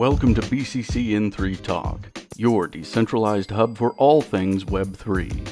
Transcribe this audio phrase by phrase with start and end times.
[0.00, 5.46] Welcome to BCCN3 Talk, your decentralized hub for all things Web3.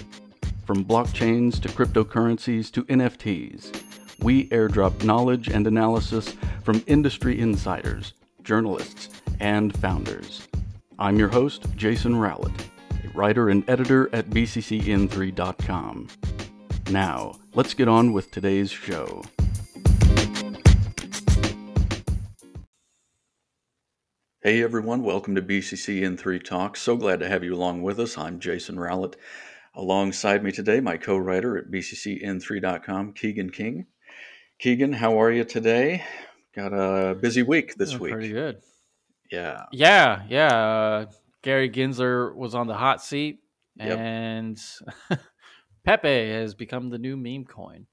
[0.64, 3.82] From blockchains to cryptocurrencies to NFTs,
[4.20, 6.34] we airdrop knowledge and analysis
[6.64, 10.48] from industry insiders, journalists, and founders.
[10.98, 12.58] I'm your host, Jason Rowlett,
[13.04, 16.08] a writer and editor at BCCN3.com.
[16.90, 19.24] Now, let's get on with today's show.
[24.48, 26.78] Hey everyone, welcome to BCCN3 Talk.
[26.78, 28.16] So glad to have you along with us.
[28.16, 29.16] I'm Jason Rowlett.
[29.74, 33.84] Alongside me today, my co writer at BCCN3.com, Keegan King.
[34.58, 36.02] Keegan, how are you today?
[36.56, 38.12] Got a busy week this Doing week.
[38.14, 38.62] Pretty good.
[39.30, 39.66] Yeah.
[39.70, 40.46] Yeah, yeah.
[40.46, 41.06] Uh,
[41.42, 43.40] Gary Gensler was on the hot seat,
[43.76, 43.98] Yep.
[43.98, 44.58] and
[45.84, 47.84] Pepe has become the new meme coin.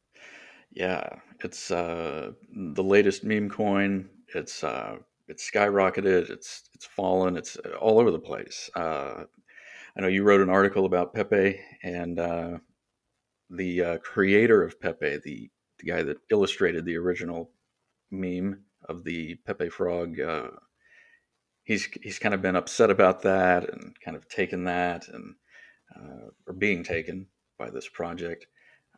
[0.72, 1.06] Yeah.
[1.44, 4.08] It's uh, the latest meme coin.
[4.34, 6.30] It's uh, it's skyrocketed.
[6.30, 7.38] It's it's fallen.
[7.38, 8.70] It's all over the place.
[8.76, 9.23] Uh,
[9.98, 12.58] I know you wrote an article about Pepe and uh,
[13.50, 17.52] the uh, creator of Pepe, the the guy that illustrated the original
[18.12, 20.20] meme of the Pepe frog.
[20.20, 20.50] Uh,
[21.64, 25.36] he's he's kind of been upset about that and kind of taken that and
[25.95, 28.48] uh, or being taken by this project.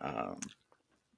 [0.01, 0.39] Um,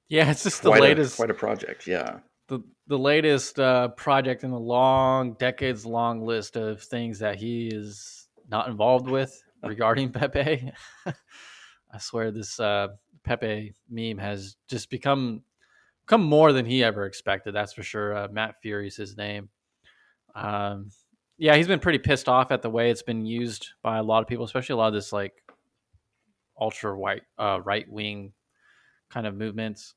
[0.08, 1.86] Yeah, it's just the latest, a, quite a project.
[1.86, 2.18] Yeah.
[2.50, 7.68] The the latest uh, project in a long, decades long list of things that he
[7.68, 10.72] is not involved with regarding Pepe.
[11.06, 12.88] I swear this uh,
[13.22, 15.42] Pepe meme has just become
[16.04, 17.54] become more than he ever expected.
[17.54, 18.16] That's for sure.
[18.16, 19.48] Uh, Matt Furie's his name.
[20.34, 20.90] Um,
[21.38, 24.22] yeah, he's been pretty pissed off at the way it's been used by a lot
[24.22, 25.34] of people, especially a lot of this like
[26.60, 28.32] ultra white uh, right wing
[29.08, 29.94] kind of movements.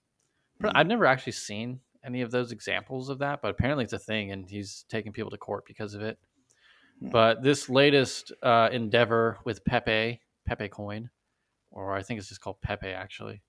[0.62, 0.72] Mhm.
[0.76, 4.32] I've never actually seen any of those examples of that, but apparently it's a thing,
[4.32, 6.18] and he's taking people to court because of it.
[7.00, 7.10] Hmm.
[7.10, 11.10] But this latest uh, endeavor with Pepe, Pepe Coin,
[11.72, 13.42] or I think it's just called Pepe actually,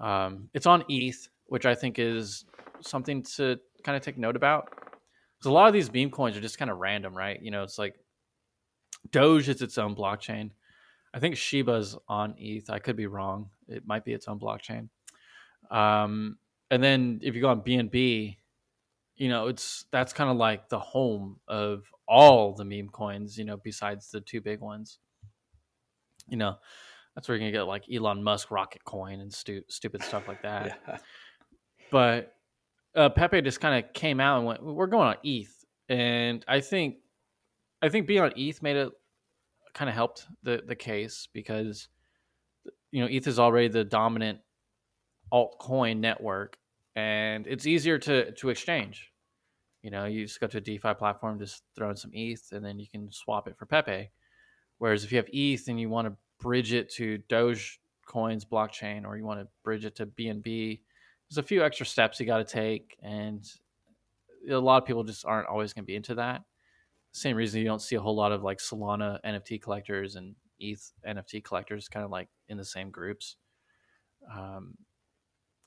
[0.00, 2.44] um, it's on ETH, which I think is
[2.80, 4.70] something to kind of take note about.
[4.70, 7.40] Because a lot of these meme coins are just kind of random, right?
[7.42, 7.94] You know, it's like
[9.10, 10.50] Doge is its own blockchain.
[11.14, 12.70] I think Shiba's on ETH.
[12.70, 13.50] I could be wrong.
[13.68, 14.88] It might be its own blockchain.
[15.70, 16.36] Um,
[16.70, 18.36] and then if you go on BNB,
[19.16, 23.44] you know, it's that's kind of like the home of all the meme coins, you
[23.44, 24.98] know, besides the two big ones.
[26.28, 26.56] You know,
[27.14, 30.42] that's where you're gonna get like Elon Musk Rocket Coin and stu- stupid stuff like
[30.42, 30.78] that.
[30.88, 30.98] Yeah.
[31.90, 32.34] But
[32.94, 36.60] uh, Pepe just kind of came out and went, "We're going on ETH," and I
[36.60, 36.98] think,
[37.82, 38.92] I think being on ETH made it
[39.74, 41.88] kind of helped the the case because,
[42.92, 44.38] you know, ETH is already the dominant
[45.32, 46.58] altcoin network,
[47.00, 49.12] and it's easier to to exchange.
[49.82, 52.64] You know, you just go to a DeFi platform, just throw in some ETH, and
[52.64, 54.10] then you can swap it for Pepe.
[54.78, 59.16] Whereas if you have ETH and you want to bridge it to Dogecoin's blockchain, or
[59.16, 60.80] you want to bridge it to BNB,
[61.28, 63.42] there's a few extra steps you got to take, and
[64.50, 66.42] a lot of people just aren't always going to be into that.
[67.12, 70.92] Same reason you don't see a whole lot of like Solana NFT collectors and ETH
[71.08, 73.36] NFT collectors kind of like in the same groups.
[74.32, 74.74] Um,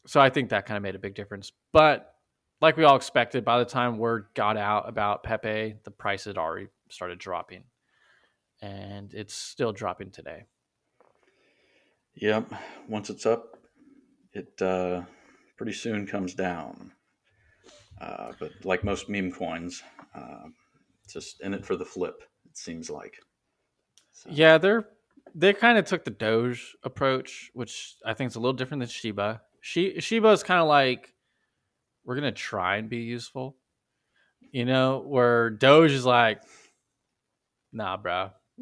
[0.06, 1.52] so I think that kind of made a big difference.
[1.72, 2.14] But
[2.62, 6.38] like we all expected, by the time word got out about Pepe, the price had
[6.38, 7.64] already started dropping,
[8.62, 10.46] and it's still dropping today.
[12.16, 12.54] Yep.
[12.88, 13.58] Once it's up,
[14.34, 15.02] it uh,
[15.58, 16.92] pretty soon comes down.
[18.00, 19.82] Uh, but like most meme coins,
[20.16, 20.44] uh,
[21.10, 22.24] just in it for the flip.
[22.46, 23.16] It seems like.
[24.12, 24.88] So, Yeah, they're
[25.36, 28.90] they kind of took the Doge approach, which I think is a little different than
[28.90, 29.42] Shiba.
[29.66, 31.14] Shi Shiba is kind of like
[32.04, 33.56] we're gonna try and be useful,
[34.52, 35.02] you know.
[35.08, 36.42] Where Doge is like,
[37.72, 38.32] nah, bro.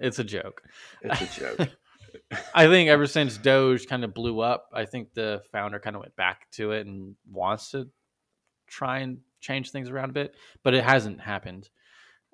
[0.00, 0.62] it's a joke.
[1.02, 1.68] it's a joke.
[2.54, 6.00] I think ever since Doge kind of blew up, I think the founder kind of
[6.00, 7.90] went back to it and wants to
[8.66, 11.68] try and change things around a bit, but it hasn't happened.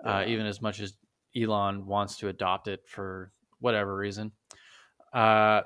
[0.04, 0.94] Uh, even as much as
[1.36, 4.30] Elon wants to adopt it for whatever reason.
[5.12, 5.62] Uh,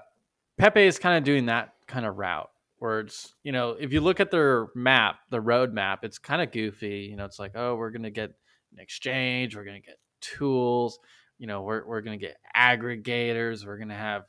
[0.59, 4.01] Pepe is kind of doing that kind of route where it's, you know, if you
[4.01, 7.09] look at their map, the road map, it's kind of goofy.
[7.11, 8.31] You know, it's like, oh, we're going to get
[8.73, 10.99] an exchange, we're going to get tools,
[11.39, 14.25] you know, we're, we're going to get aggregators, we're going to have,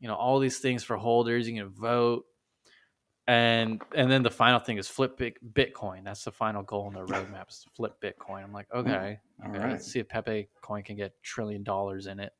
[0.00, 1.48] you know, all these things for holders.
[1.48, 2.24] You can vote.
[3.26, 6.04] And and then the final thing is flip Bitcoin.
[6.04, 8.44] That's the final goal in the roadmap is to flip Bitcoin.
[8.44, 9.18] I'm like, okay,
[9.48, 9.70] Okay, right.
[9.72, 12.32] let's see if Pepe coin can get trillion dollars in it.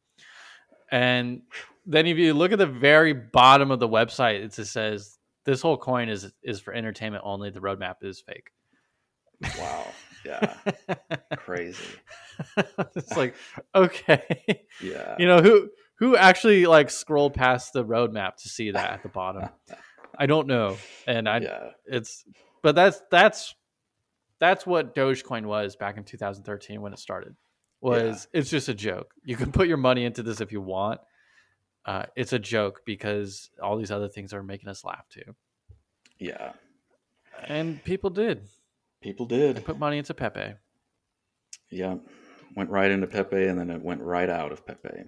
[0.95, 1.43] And
[1.87, 5.61] then if you look at the very bottom of the website, it just says this
[5.61, 7.51] whole coin is is for entertainment only.
[7.51, 8.53] The roadmap is fake.
[9.59, 9.89] Wow.
[10.25, 10.55] Yeah.
[11.37, 11.83] Crazy.
[12.95, 13.35] it's like
[13.75, 15.17] okay, Yeah.
[15.19, 19.09] you know who who actually like scrolled past the roadmap to see that at the
[19.09, 19.49] bottom.
[20.17, 20.77] I don't know,
[21.09, 21.71] and I yeah.
[21.87, 22.25] it's
[22.63, 23.57] but that's that's
[24.39, 27.35] that's what Dogecoin was back in 2013 when it started.
[27.85, 29.13] Was it's just a joke.
[29.25, 31.01] You can put your money into this if you want.
[31.85, 35.35] Uh, it's a joke because all these other things are making us laugh too,
[36.19, 36.53] Yeah.
[37.47, 38.49] and people did.
[39.03, 39.65] People They did.
[39.67, 40.55] put money into Pepe.
[41.71, 41.97] Yeah.
[42.57, 45.05] Went right into Pepe and then it went right out of Pepe.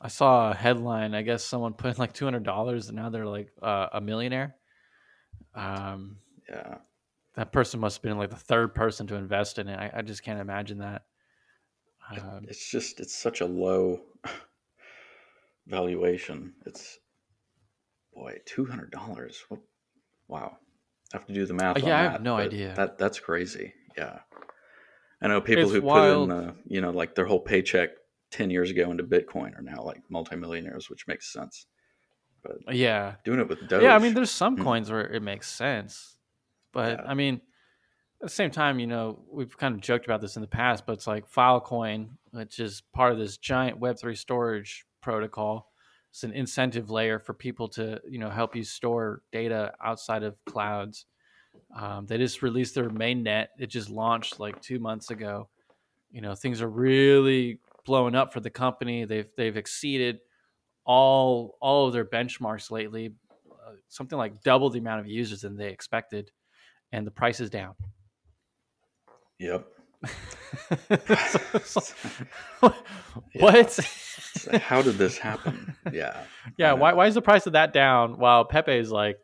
[0.00, 1.14] I saw a headline.
[1.14, 4.00] I guess someone put in like two hundred dollars, and now they're like uh, a
[4.00, 4.56] millionaire.
[5.54, 6.16] Um,
[6.48, 6.78] Yeah.
[7.34, 9.76] that person must have been like the third person to invest in it.
[9.78, 11.02] I, I just can't imagine that.
[12.10, 14.00] Um, It's just it's such a low
[15.66, 16.54] valuation.
[16.66, 16.98] It's
[18.14, 19.42] boy, two hundred dollars.
[20.28, 20.58] Wow.
[21.12, 21.76] I have to do the math.
[21.76, 22.74] Uh, on yeah, I have that, no idea.
[22.76, 23.72] That that's crazy.
[23.96, 24.18] Yeah.
[25.22, 26.28] I know people It's who wild.
[26.28, 27.90] put in uh, you know, like their whole paycheck
[28.30, 31.66] ten years ago into Bitcoin are now like multimillionaires, which makes sense.
[32.42, 33.82] But yeah, doing it with Doge.
[33.84, 33.94] yeah.
[33.94, 34.64] I mean, there's some Mm.
[34.64, 36.18] coins where it makes sense,
[36.72, 37.04] but Yeah.
[37.10, 37.40] I mean,
[38.24, 40.86] at the same time, you know, we've kind of joked about this in the past,
[40.86, 45.70] but it's like Filecoin, which is part of this giant Web3 storage protocol.
[46.08, 50.42] It's an incentive layer for people to, you know, help you store data outside of
[50.46, 51.04] clouds.
[51.76, 53.50] Um, they just released their main net.
[53.58, 55.50] It just launched like two months ago.
[56.10, 59.04] You know, things are really blowing up for the company.
[59.04, 60.20] They've they've exceeded
[60.86, 63.12] all all of their benchmarks lately.
[63.50, 66.30] Uh, something like double the amount of users than they expected,
[66.90, 67.74] and the price is down.
[69.38, 69.66] Yep.
[71.64, 71.80] So-
[72.60, 72.74] so-
[73.34, 73.70] what?
[73.72, 75.76] So how did this happen?
[75.92, 76.24] Yeah.
[76.58, 79.18] yeah, why why is the price of that down while Pepe is like,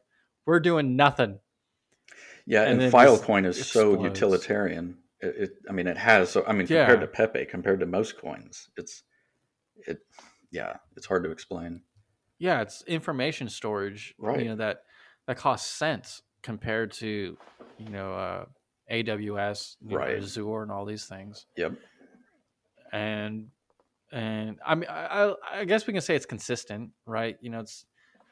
[0.47, 1.39] we're doing nothing?
[2.47, 4.99] Yeah, and and, Filecoin is so utilitarian.
[5.21, 6.31] It, it, I mean, it has.
[6.31, 6.87] So I mean, Yeah.
[6.87, 9.03] compared to Pepe, compared to most coins, it's
[9.87, 9.99] it.
[10.51, 11.83] Yeah, it's hard to explain.
[12.39, 14.15] Yeah, it's information storage.
[14.19, 14.41] Right.
[14.41, 14.83] You know that
[15.27, 17.37] that costs cents compared to
[17.79, 18.45] you know uh,
[18.91, 21.47] AWS, you know, Azure, and all these things.
[21.57, 21.73] Yep.
[22.93, 23.49] and
[24.13, 27.37] and I mean, I, I guess we can say it's consistent, right?
[27.41, 27.85] You know, it's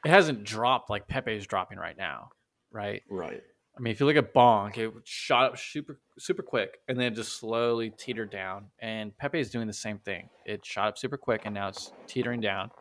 [0.05, 2.29] it hasn't dropped like Pepe is dropping right now,
[2.71, 3.01] right?
[3.09, 3.41] Right.
[3.77, 7.13] I mean, if you look at Bonk, it shot up super super quick and then
[7.13, 8.65] it just slowly teetered down.
[8.79, 10.29] And Pepe is doing the same thing.
[10.45, 12.71] It shot up super quick and now it's teetering down.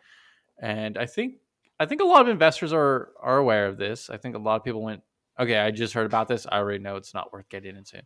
[0.60, 1.36] And I think
[1.78, 4.10] I think a lot of investors are are aware of this.
[4.10, 5.02] I think a lot of people went,
[5.38, 6.46] okay, I just heard about this.
[6.50, 7.98] I already know it's not worth getting into.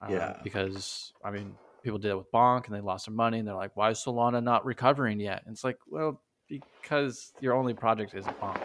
[0.00, 0.36] Uh, Yeah.
[0.44, 3.54] Because I mean, people did it with Bonk and they lost their money and they're
[3.54, 5.42] like, why is Solana not recovering yet?
[5.46, 8.60] And it's like, well, because your only project is Bonk.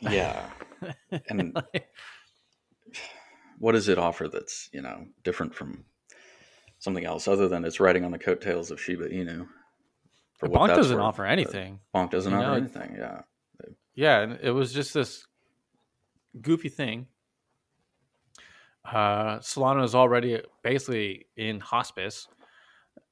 [0.00, 0.48] Yeah.
[1.30, 1.56] And
[3.58, 5.84] what does it offer that's you know different from
[6.78, 9.48] something else other than it's riding on the coattails of Shiba Inu?
[10.38, 11.80] for Bonk doesn't worth, offer but anything.
[11.94, 12.96] Bonk doesn't You offer know, anything.
[12.98, 13.22] Yeah.
[13.94, 15.26] Yeah, and it was just this
[16.40, 17.06] goofy thing.
[18.84, 22.28] Uh, Solana is already basically in hospice,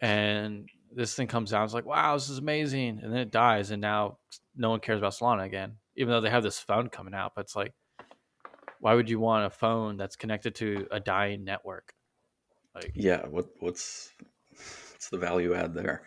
[0.01, 1.65] and this thing comes out.
[1.65, 4.19] It's like, wow, this is amazing, and then it dies, and now
[4.57, 7.33] no one cares about Solana again, even though they have this phone coming out.
[7.35, 7.73] But it's like,
[8.79, 11.95] why would you want a phone that's connected to a dying network?
[12.75, 13.27] Like, Yeah.
[13.27, 14.13] What what's
[14.93, 16.03] what's the value add there?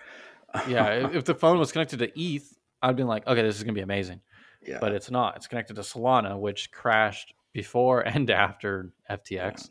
[0.68, 3.64] yeah, if, if the phone was connected to ETH, I'd been like, okay, this is
[3.64, 4.22] gonna be amazing.
[4.68, 4.78] Yeah.
[4.80, 5.36] but it's not.
[5.38, 9.70] It's connected to Solana, which crashed before and after FTX.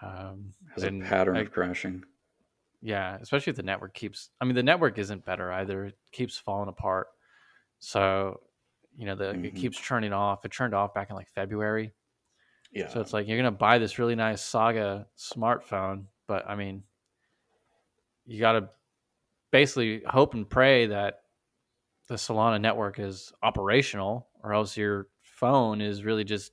[0.00, 2.04] Um, has a pattern I- of crashing.
[2.80, 4.30] yeah, especially if the network keeps.
[4.40, 5.86] I mean, the network isn't better either.
[5.86, 7.08] It keeps falling apart.
[7.80, 8.40] So,
[8.96, 9.56] you know, the, it Mhm.
[9.56, 10.44] keeps churning off.
[10.44, 11.92] It turned off back in like February.
[12.72, 12.88] Yeah.
[12.88, 16.82] So it's like you're gonna buy this really nice Saga smartphone, but I mean,
[18.26, 18.68] you got to
[19.50, 21.22] basically hope and pray that
[22.08, 26.52] the Solana network is operational, or else your phone is really just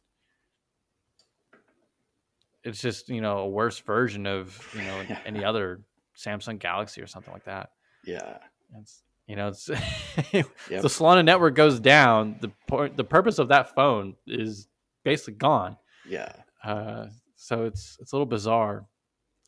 [2.64, 5.82] it's just you know a worse version of you know any other
[6.18, 7.70] Samsung Galaxy or something like that.
[8.06, 8.38] yeah.
[8.80, 9.70] It's you know it's
[10.34, 10.48] Yep.
[10.70, 12.38] the Solana network goes down.
[12.42, 12.52] The
[12.96, 14.68] the purpose of that phone is
[15.04, 15.78] basically gone.
[16.08, 16.32] Yeah.
[16.64, 18.86] Uh, so it's it's a little bizarre.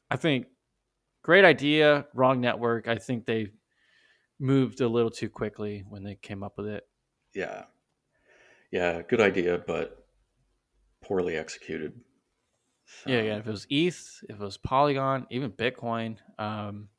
[0.09, 0.45] I think
[1.23, 2.87] great idea, wrong network.
[2.87, 3.47] I think they
[4.39, 6.87] moved a little too quickly when they came up with it.
[7.33, 7.63] Yeah.
[8.71, 9.01] Yeah.
[9.01, 10.05] Good idea, but
[11.03, 11.93] poorly executed.
[13.05, 13.37] Yeah, So, yeah.
[13.37, 16.89] If it was ETH, if it was Polygon, even Bitcoin, um,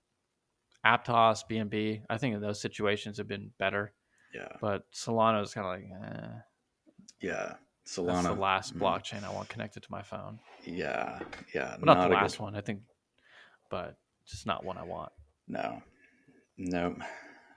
[0.85, 3.92] Aptos, BNB, I think in those situations have been better.
[4.35, 4.49] Yeah.
[4.61, 6.28] But Solana is kind of like, eh.
[7.21, 7.54] Yeah.
[7.87, 8.07] Solana.
[8.23, 10.38] That's the last mm, blockchain I want connected to my phone.
[10.64, 11.21] Yeah,
[11.54, 11.76] yeah.
[11.78, 12.80] But not, the a good- last one, I think,
[13.71, 15.11] but just not one I want.
[15.49, 15.83] No,
[16.59, 16.97] no.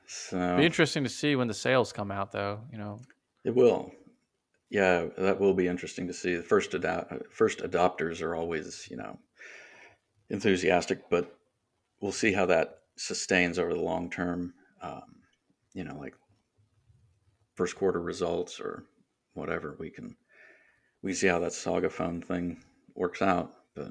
[0.07, 2.61] So Be interesting to see when the sales come out, though.
[2.71, 3.01] You know,
[3.43, 3.91] it will.
[4.69, 6.35] Yeah, that will be interesting to see.
[6.35, 9.19] The first adop- first adopters are always, you know,
[10.29, 11.37] enthusiastic, but
[11.99, 14.53] we'll see how that sustains over the long term.
[14.81, 15.03] Um,
[15.73, 16.15] you know, like
[17.55, 18.85] first quarter results or
[19.33, 19.75] whatever.
[19.79, 20.15] We can
[21.01, 22.63] we see how that Saga phone thing
[22.95, 23.53] works out.
[23.75, 23.89] But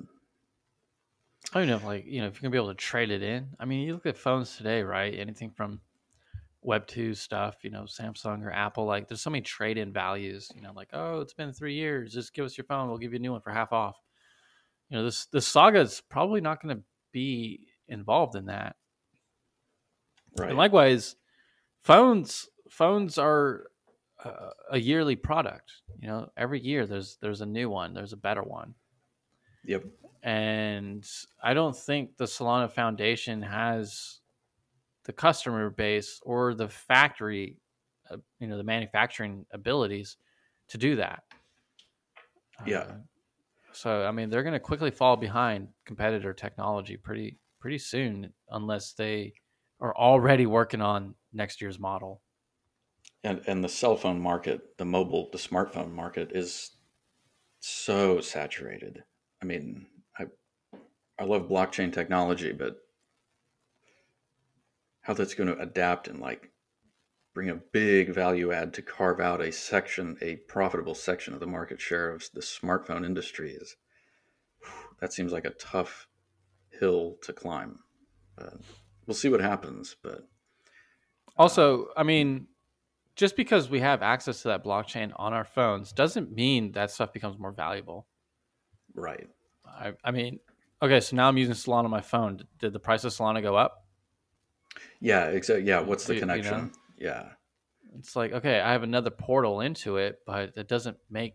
[1.52, 3.49] I don't know like you know if you're gonna be able to trade it in.
[3.59, 5.14] I mean, you look at phones today, right?
[5.14, 5.81] Anything from
[6.62, 8.85] Web two stuff, you know, Samsung or Apple.
[8.85, 10.50] Like, there's so many trade in values.
[10.55, 12.12] You know, like oh, it's been three years.
[12.12, 12.88] Just give us your phone.
[12.88, 13.97] We'll give you a new one for half off.
[14.88, 18.76] You know, this this saga is probably not going to be involved in that.
[20.38, 21.17] right, And likewise,
[21.83, 23.67] phones phones are
[24.25, 25.73] uh, a yearly product.
[26.00, 27.95] You know, every year there's there's a new one.
[27.95, 28.75] There's a better one.
[29.64, 29.85] yep,
[30.23, 31.09] and
[31.43, 34.20] I don't think the Solana Foundation has
[35.11, 37.57] the customer base or the factory,
[38.12, 40.17] uh, you know, the manufacturing abilities
[40.69, 41.25] to do that.
[42.64, 42.79] Yeah.
[42.79, 42.95] Uh,
[43.73, 48.93] so I mean, they're going to quickly fall behind competitor technology pretty pretty soon, unless
[48.93, 49.33] they
[49.81, 52.23] are already working on next year's model.
[53.25, 56.71] and and the cell phone market, the mobile, the smartphone market is
[57.61, 59.02] so saturated.
[59.43, 59.87] I mean,
[60.19, 60.26] I
[61.19, 62.76] I love blockchain technology, but
[65.02, 66.50] how that's going to adapt and like
[67.35, 71.47] bring a big value add to carve out a section, a profitable section of the
[71.47, 73.76] market share of the smartphone industry is
[75.00, 76.07] that seems like a tough
[76.69, 77.78] hill to climb.
[78.37, 78.54] But
[79.07, 79.97] we'll see what happens.
[80.02, 80.28] But
[81.37, 82.47] Also, um, I mean,
[83.16, 87.12] just because we have access to that blockchain on our phones doesn't mean that stuff
[87.12, 88.07] becomes more valuable.
[88.95, 89.28] right,
[89.66, 90.40] I, I mean,
[90.83, 92.42] okay, so now I'm using Solana on my phone.
[92.59, 93.79] Did the price of Solana go up?
[95.00, 95.64] Yeah, exactly.
[95.66, 96.33] Yeah, what's the You- you know?
[96.35, 96.73] connection?
[96.97, 97.33] Yeah,
[97.99, 101.35] It's like, okay, I have another portal into it, but it doesn't make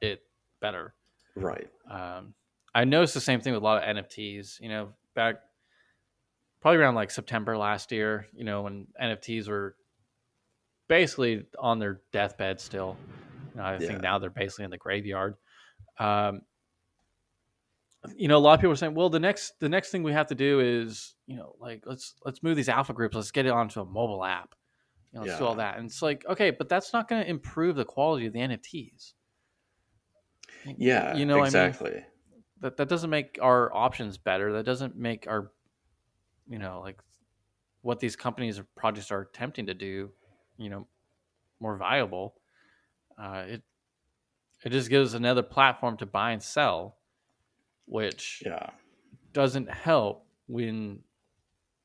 [0.00, 0.22] it
[0.60, 0.94] better.
[1.34, 1.68] right.
[1.90, 2.34] Um,
[2.74, 4.60] I noticed the same thing with a lot of NFTs.
[4.60, 5.36] You know, back
[6.60, 9.74] probably around like September last year, you know, when NFTs were
[10.88, 12.96] basically on their deathbed still.
[13.54, 13.78] You know, I Yeah.
[13.78, 15.34] think now they're basically in the graveyard.
[15.98, 16.42] Um,
[18.16, 20.12] you know, a lot of people are saying, well, the next the next thing we
[20.12, 23.46] have to do is, you know, like let's let's move these alpha groups, let's get
[23.46, 24.54] it onto a mobile app.
[25.12, 25.76] You know, let's do all that.
[25.76, 29.12] And it's like, okay, but that's not going to improve the quality of the NFTs.
[30.78, 31.68] Yeah, you know, what I mean?
[31.68, 32.04] exactly.
[32.60, 34.52] that that doesn't make our options better.
[34.52, 35.50] That doesn't make our,
[36.48, 37.00] you know, like
[37.82, 40.10] what these companies or projects are attempting to do,
[40.58, 40.86] you know,
[41.60, 42.34] more viable.
[43.18, 43.62] Uh, it
[44.64, 46.96] it just gives another platform to buy and sell,
[47.90, 48.70] which Yeah,
[49.32, 51.04] doesn't help when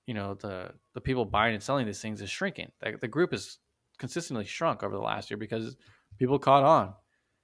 [0.07, 2.71] you know the the people buying and selling these things is shrinking.
[2.81, 3.59] The, the group has
[3.99, 5.77] consistently shrunk over the last year because
[6.19, 6.95] people caught on.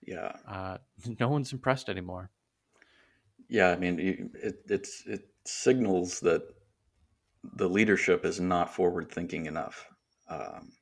[0.01, 0.77] yeah, Uh,
[1.19, 2.31] no one's impressed anymore.
[3.49, 3.69] yeah.
[3.71, 3.99] I mean,
[4.35, 6.43] it it's it signals that
[7.43, 9.87] the leadership is not forward thinking enough.
[10.27, 10.73] Um,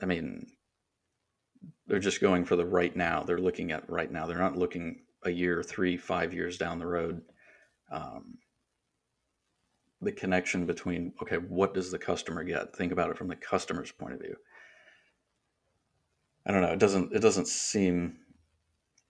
[0.00, 0.56] I mean,
[1.86, 3.22] they're just going for the right now.
[3.22, 4.26] They're looking at right now.
[4.26, 7.22] They're not looking a year, three, five years down the road.
[7.90, 8.38] Um,
[10.02, 12.74] the connection between okay, what does the customer get?
[12.74, 14.36] Think about it from the customer's point of view.
[16.46, 16.72] I don't know.
[16.72, 17.12] It doesn't.
[17.12, 18.16] It doesn't seem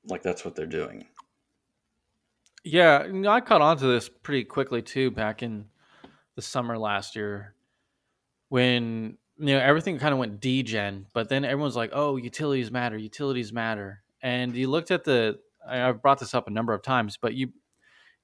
[0.05, 1.07] like that's what they're doing.
[2.64, 5.67] Yeah, I caught on to this pretty quickly too back in
[6.37, 7.55] the summer last year
[8.49, 12.99] when you know everything kind of went degen, but then everyone's like, "Oh, utilities matter,
[12.99, 17.19] utilities matter." And you looked at the I've brought this up a number of times,
[17.21, 17.52] but you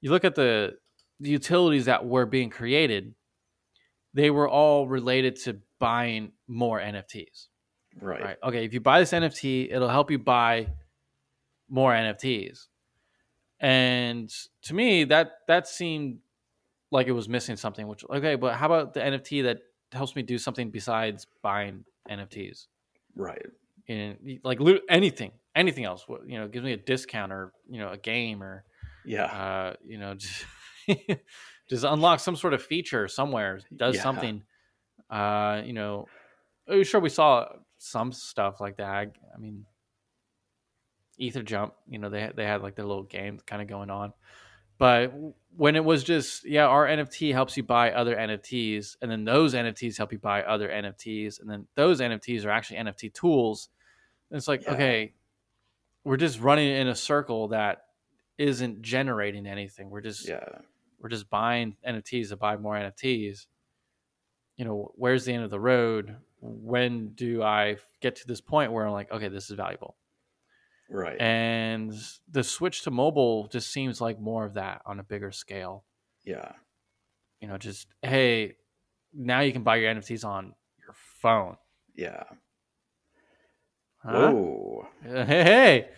[0.01, 0.75] you look at the,
[1.21, 3.15] the utilities that were being created,
[4.15, 7.49] they were all related to buying more NFTs
[8.01, 8.23] Right.
[8.23, 8.37] right?
[8.43, 10.69] Okay, if you buy this NFT, it'll help you buy
[11.69, 12.67] more NFTs.
[13.59, 14.31] And
[14.63, 16.19] to me, that that seemed
[16.91, 17.89] like it was missing something.
[17.89, 19.59] Which okay, but how about the NFT that
[19.93, 22.67] helps me do something besides buying NFTs?
[23.15, 23.47] Right.
[23.89, 24.59] And like
[24.91, 28.65] anything, anything else, you know, gives me a discount or you know a game or
[29.05, 29.25] Yeah.
[29.25, 30.45] uh, you know, just,
[31.69, 34.03] just unlock some sort of feature somewhere, does Yeah.
[34.03, 34.43] something.
[35.11, 36.07] Uh, you know,
[36.83, 37.49] sure, we saw
[37.79, 38.89] some stuff like that.
[38.89, 39.65] I, I mean,
[41.19, 43.89] Ether Jump, you know, they had- they had like their little game kind of going
[43.91, 44.13] on,
[44.79, 45.13] but
[45.57, 49.55] when it was just yeah, our NFT helps you buy other NFTs, and then those
[49.55, 53.71] NFTs help you buy other NFTs, and then those NFTs are actually NFT tools.
[54.31, 54.73] And it's like Yeah.
[54.75, 55.15] okay,
[56.07, 57.83] we're just running in a circle that
[58.39, 59.91] isn't generating anything.
[59.91, 60.61] We're just Yeah.
[61.01, 63.47] we're just buying NFTs to buy more NFTs.
[64.57, 66.17] You know, where's the end of the road?
[66.41, 69.97] When do I get to this point where I'm like, okay, this is valuable?
[70.89, 71.21] Right.
[71.21, 71.93] And
[72.31, 75.85] the switch to mobile just seems like more of that on a bigger scale.
[76.25, 76.53] yeah.
[77.41, 78.57] You know, just hey,
[79.13, 81.57] now you can buy your NFTs on your phone.
[81.95, 82.25] Yeah.
[84.07, 84.31] Huh?
[84.33, 84.89] Whoa.
[85.09, 85.89] Uh, Hey, hey,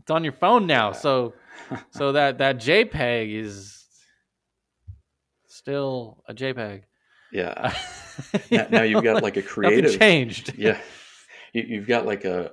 [0.00, 0.88] it's on your phone now.
[0.88, 0.92] Yeah.
[0.94, 1.34] So,
[1.90, 3.84] so that that JPEG is
[5.46, 6.82] still a JPEG.
[7.32, 7.74] Yeah.
[8.50, 9.98] Now, now you've got like a creative.
[9.98, 10.52] changed.
[10.58, 10.78] Yeah.
[11.54, 12.50] You, you've got like a,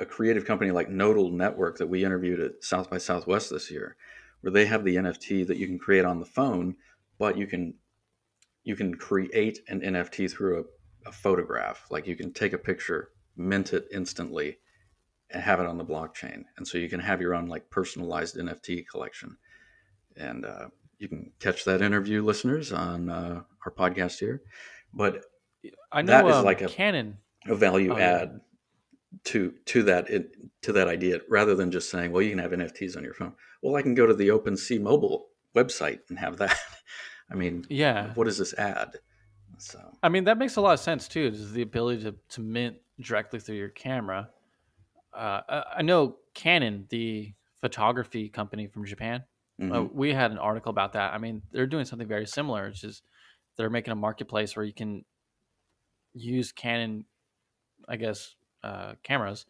[0.00, 3.94] a creative company like Nodal Network that we interviewed at South by Southwest this year,
[4.40, 6.74] where they have the NFT that you can create on the phone,
[7.20, 7.74] but you can
[8.64, 10.58] you can create an NFT through
[11.06, 11.86] a, a photograph.
[11.88, 14.58] Like you can take a picture, mint it instantly,
[15.30, 16.44] and have it on the blockchain.
[16.56, 19.36] And so you can have your own like personalized NFT collection.
[20.16, 20.68] And uh,
[20.98, 24.42] you can catch that interview, listeners, on uh, our podcast here.
[24.92, 25.24] But
[25.92, 27.18] I know That is um, like a- Canon.
[27.46, 28.04] a value Oh, yeah.
[28.04, 28.40] add
[29.24, 30.30] to to that it,
[30.62, 33.32] to that idea rather than just saying well you can have nfts on your phone
[33.60, 36.56] well i can go to the OpenSea mobile website and have that
[37.30, 38.98] i mean Yeah, what does this add
[39.58, 41.26] so I mean that makes a lot of sense too.
[41.26, 44.30] Is the ability to to mint directly through your camera.
[45.12, 45.40] Uh,
[45.76, 49.24] I- know Canon, the photography company from Japan.
[49.60, 51.12] mhm, Uh, we had an article about that.
[51.12, 52.68] I mean, they're doing something very similar.
[52.68, 53.02] It's just
[53.56, 55.04] they're making a marketplace where you can
[56.14, 57.04] use Canon,
[57.88, 59.46] I guess, uh, cameras,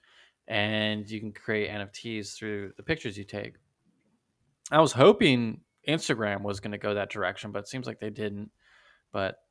[0.49, 3.55] and you can create NFTs through the pictures you take.
[4.71, 8.11] I was hoping Instagram was going to go that direction, but it seems like they
[8.11, 8.51] didn't.
[9.13, 9.43] But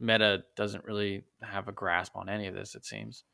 [0.00, 2.74] Meta doesn't really have a grasp on any of this.
[2.74, 3.24] It seems.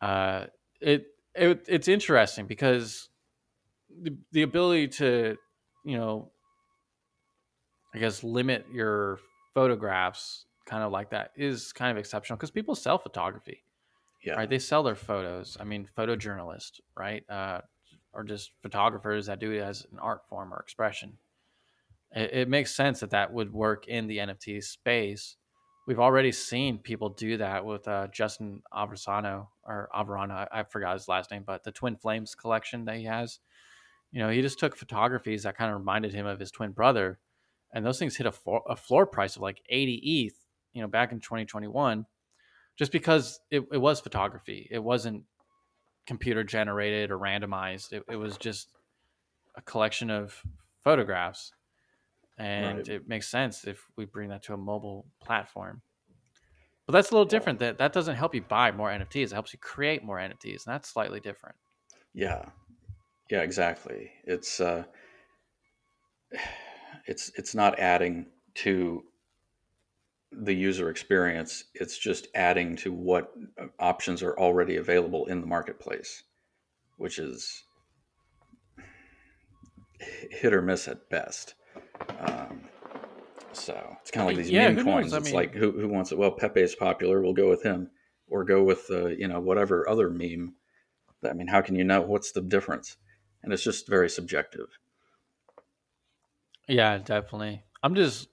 [0.00, 0.44] Uh,
[0.80, 3.08] it, it it's interesting because
[4.02, 5.36] the the ability to
[5.84, 6.30] you know
[7.94, 9.18] I guess limit your
[9.54, 13.64] photographs kind of like that is kind of exceptional because people sell photography,
[14.22, 14.48] yeah right?
[14.48, 15.56] They sell their photos.
[15.58, 17.28] I mean, photojournalists, right?
[17.28, 17.62] Uh,
[18.12, 21.18] or just photographers that do it as an art form or expression.
[22.12, 25.36] It, it makes sense that that would work in the NFT space.
[25.88, 30.46] We've already seen people do that with uh, Justin Aversano or Averano.
[30.52, 33.38] I, forgot his last name, but the Twin Flames collection that he has.
[34.12, 37.18] You know, he just took photographies that kind of reminded him of his twin brother,
[37.72, 40.34] and those things hit a, floor, a floor price of like 80 ETH,
[40.74, 42.04] you know, back in 2021,
[42.76, 44.68] just because it, it was photography.
[44.70, 45.24] It wasn't
[46.06, 47.94] computer generated or randomized.
[47.94, 48.68] It, it was just
[49.56, 50.38] a collection of
[50.84, 51.52] photographs.
[52.38, 52.88] And Right.
[52.88, 55.82] it makes sense if we bring that to a mobile platform.
[56.86, 57.58] But that's a little different.
[57.60, 59.26] That that doesn't help you buy more NFTs.
[59.26, 61.56] It helps you create more NFTs, and that's slightly different.
[62.14, 62.50] yeah
[63.30, 64.84] yeah exactly it's uh
[67.06, 69.02] it's it's not adding to
[70.32, 75.46] the user experience it's just adding to what uh, options are already available in the
[75.46, 76.24] marketplace
[76.96, 77.64] which is
[80.30, 81.54] hit or miss at best
[82.20, 82.62] um,
[83.52, 84.94] so it's kind of like these Yeah, meme who knows?
[84.94, 87.48] coins I it's mean- like who, who wants it well pepe is popular we'll go
[87.48, 87.90] with him
[88.28, 90.54] or go with uh, you know whatever other meme
[91.28, 92.96] i mean how can you know what's the difference
[93.42, 94.78] and it's just very subjective
[96.68, 97.62] Yeah, definitely.
[97.82, 98.28] I'm just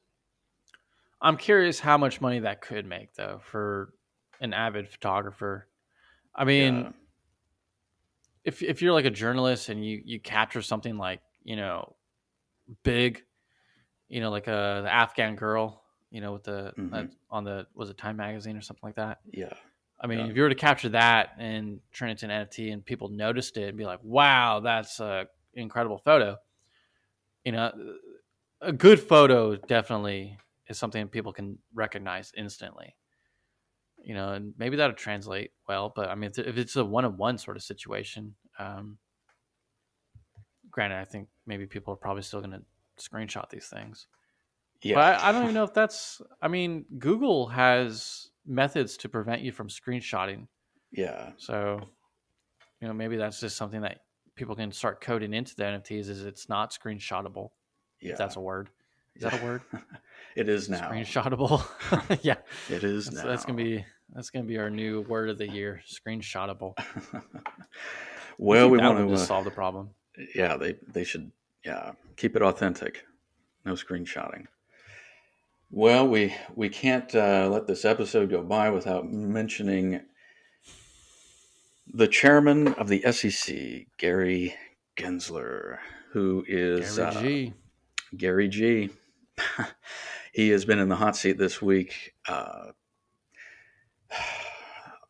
[1.22, 3.94] I'm curious how much money that could make though for
[4.42, 5.68] an avid photographer.
[6.36, 6.92] I mean, Yeah.
[8.44, 11.96] if if you're like a journalist and you you capture something like, you know,
[12.84, 13.24] big,
[14.08, 16.94] you know, like a the Afghan girl, you know, with the Mhm.
[16.94, 19.22] uh, on the was it Time magazine or something like that.
[19.32, 19.54] yeah
[20.00, 20.26] I mean, Yeah.
[20.28, 23.58] if you were to capture that and turn it to an NFT and people noticed
[23.58, 26.38] it and be like, "Wow, that's a incredible photo,"
[27.44, 27.98] you know,
[28.62, 30.38] a good photo definitely
[30.68, 32.96] is something people can recognize instantly.
[34.04, 35.92] You know, and maybe that'll translate well.
[35.96, 39.00] But I mean, if if it's a one-on-one sort of situation, um,
[40.70, 42.64] granted, I think maybe people are probably still going to
[42.98, 44.08] screenshot these things.
[44.82, 46.22] yeah But I, I don't even know if that's.
[46.42, 50.48] I mean, Google has methods to prevent you from screenshotting.
[50.92, 51.82] yeah So,
[52.82, 54.02] you know, maybe that's just something that
[54.36, 56.10] people can start coding into the NFTs.
[56.10, 57.50] Is it's not screenshotable?
[58.02, 58.70] yeah If that's a word.
[59.16, 59.62] Is that a word?
[60.36, 61.64] it is now Screenshotable.
[62.24, 62.36] yeah,
[62.70, 65.48] it is that's, now that's gonna be that's gonna be our new word of the
[65.48, 65.82] year.
[65.88, 66.74] Screenshotable.
[68.38, 69.90] well we want to uh, solve the problem.
[70.36, 71.32] yeah they they should
[71.66, 73.04] yeah keep it authentic
[73.66, 74.46] no screenshotting
[75.72, 80.02] well we we can't uh, let this episode go by without mentioning
[81.94, 84.56] the chairman of the SEC, Gary
[84.98, 85.78] Gensler,
[86.12, 87.48] who is Gary G.
[87.48, 88.90] Uh, Gary G.
[90.34, 92.14] he has been in the hot seat this week.
[92.28, 92.72] Uh,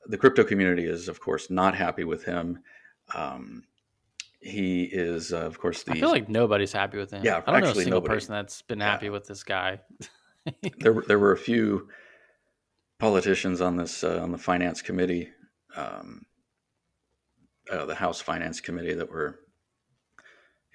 [0.07, 2.59] the crypto community is, of course, not happy with him.
[3.13, 3.63] Um,
[4.45, 5.93] he is, uh, of course, the.
[5.93, 7.23] I feel like nobody's happy with him.
[7.23, 8.13] Yeah, I don't know a single nobody.
[8.15, 9.11] person that's been happy Yeah.
[9.13, 9.79] with this guy.
[10.79, 11.89] there, were- there were a few
[12.99, 15.29] politicians on this uh, on the finance committee,
[15.75, 16.25] um,
[17.71, 19.39] uh, the House Finance Committee, that were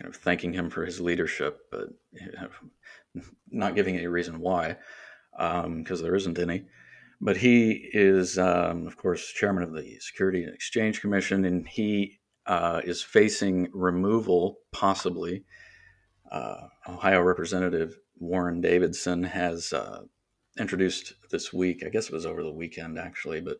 [0.00, 4.76] kind of thanking him for his leadership, but you know, not giving any reason why,
[5.38, 6.64] because there isn't any.
[7.22, 12.19] But he is, um, of course, chairman of the Security and Exchange Commission, and he
[12.46, 15.44] uh, is facing removal, possibly.
[16.30, 20.02] Uh, Ohio Representative Warren Davidson has uh,
[20.58, 23.58] introduced this week, I guess it was over the weekend actually, but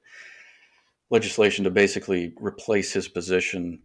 [1.11, 3.81] legislation to basically replace his position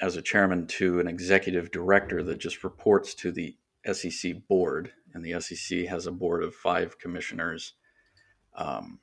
[0.00, 3.56] as a chairman to an executive director that just reports to the
[3.92, 4.92] SEC board.
[5.14, 7.74] And the SEC has a board of five commissioners.
[8.54, 9.00] Um,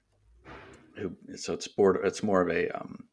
[0.98, 3.06] who, so it's board, it's more of a um,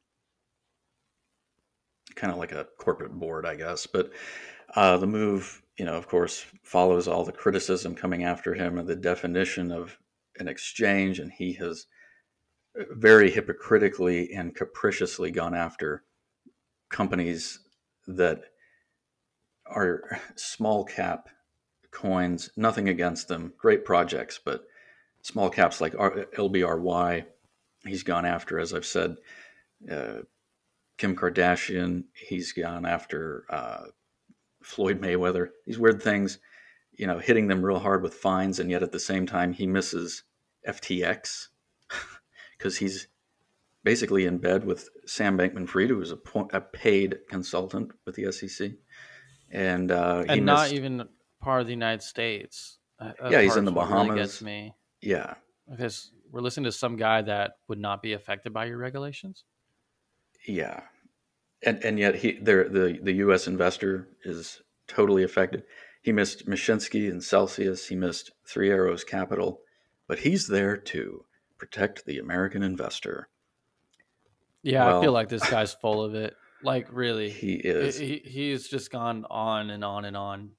[2.14, 3.86] kind of like a corporate board, I guess.
[3.86, 4.12] But
[4.74, 8.88] uh, the move, you know, of course, follows all the criticism coming after him and
[8.88, 9.98] the definition of
[10.38, 11.86] an exchange, and he has
[12.92, 16.04] very hypocritically and capriciously gone after
[16.90, 17.58] companies
[18.06, 18.42] that
[19.66, 21.28] are small cap
[21.90, 22.50] coins.
[22.56, 24.64] Nothing against them, great projects, but
[25.22, 27.24] small caps like LBRY,
[27.84, 29.16] he's gone after, as I've said,
[29.90, 30.20] uh,
[31.02, 32.04] Kim Kardashian.
[32.14, 33.86] He's gone after uh,
[34.62, 35.48] Floyd Mayweather.
[35.66, 36.38] These weird things,
[36.92, 39.66] you know, hitting them real hard with fines, and yet at the same time he
[39.66, 40.22] misses
[40.68, 41.48] FTX
[42.56, 43.08] because he's
[43.82, 48.30] basically in bed with Sam Bankman-Fried, who is a, po- a paid consultant with the
[48.30, 48.70] SEC,
[49.50, 51.08] and uh, and not missed- even
[51.40, 52.78] part of the United States.
[53.00, 54.14] That- that Yeah, he's in the really Bahamas.
[54.14, 55.34] gets me yeah,
[55.68, 59.42] because we're listening to some guy that would not be affected by your regulations.
[60.46, 60.82] yeah,
[61.64, 63.46] and and yet he there the the U.S.
[63.46, 65.64] investor is totally affected.
[66.02, 67.88] He missed Mashinsky and Celsius.
[67.88, 69.60] He missed Three Arrows Capital,
[70.08, 71.24] but he's there to
[71.58, 73.28] protect the American investor.
[74.62, 76.34] Yeah, I feel like this guy's full of it.
[76.62, 77.98] Like really, He is.
[77.98, 80.50] he, he's just gone on and on and on.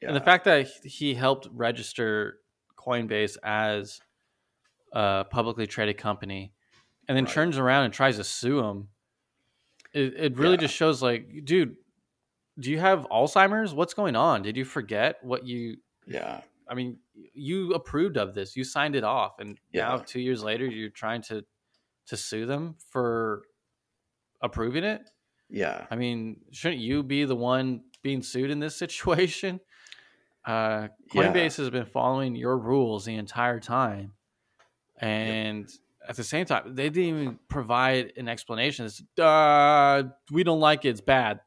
[0.00, 2.38] yeah, And the fact that he helped register
[2.76, 4.00] Coinbase as
[4.94, 6.52] a publicly traded company,
[7.08, 7.34] and then Right.
[7.34, 8.88] turns around and tries to sue him,
[9.94, 10.60] it, it really Yeah.
[10.62, 11.76] just shows like, dude,
[12.58, 13.74] do you have Alzheimer's?
[13.74, 14.42] What's going on?
[14.42, 15.76] Did you forget what you?
[16.06, 16.98] yeah, I mean,
[17.34, 21.22] you approved of this, you signed it off, and now two years later, you're trying
[21.22, 21.44] to
[22.06, 23.42] to sue them for
[24.40, 25.02] approving it.
[25.48, 29.60] yeah, I mean, shouldn't you be the one being sued in this situation?
[30.44, 31.32] Uh, Yeah.
[31.32, 34.14] Coinbase has been following your rules the entire time,
[34.96, 35.70] and
[36.08, 38.86] at the same time, they didn't even provide an explanation.
[38.86, 41.40] It's, uh, we don't like it; it's bad.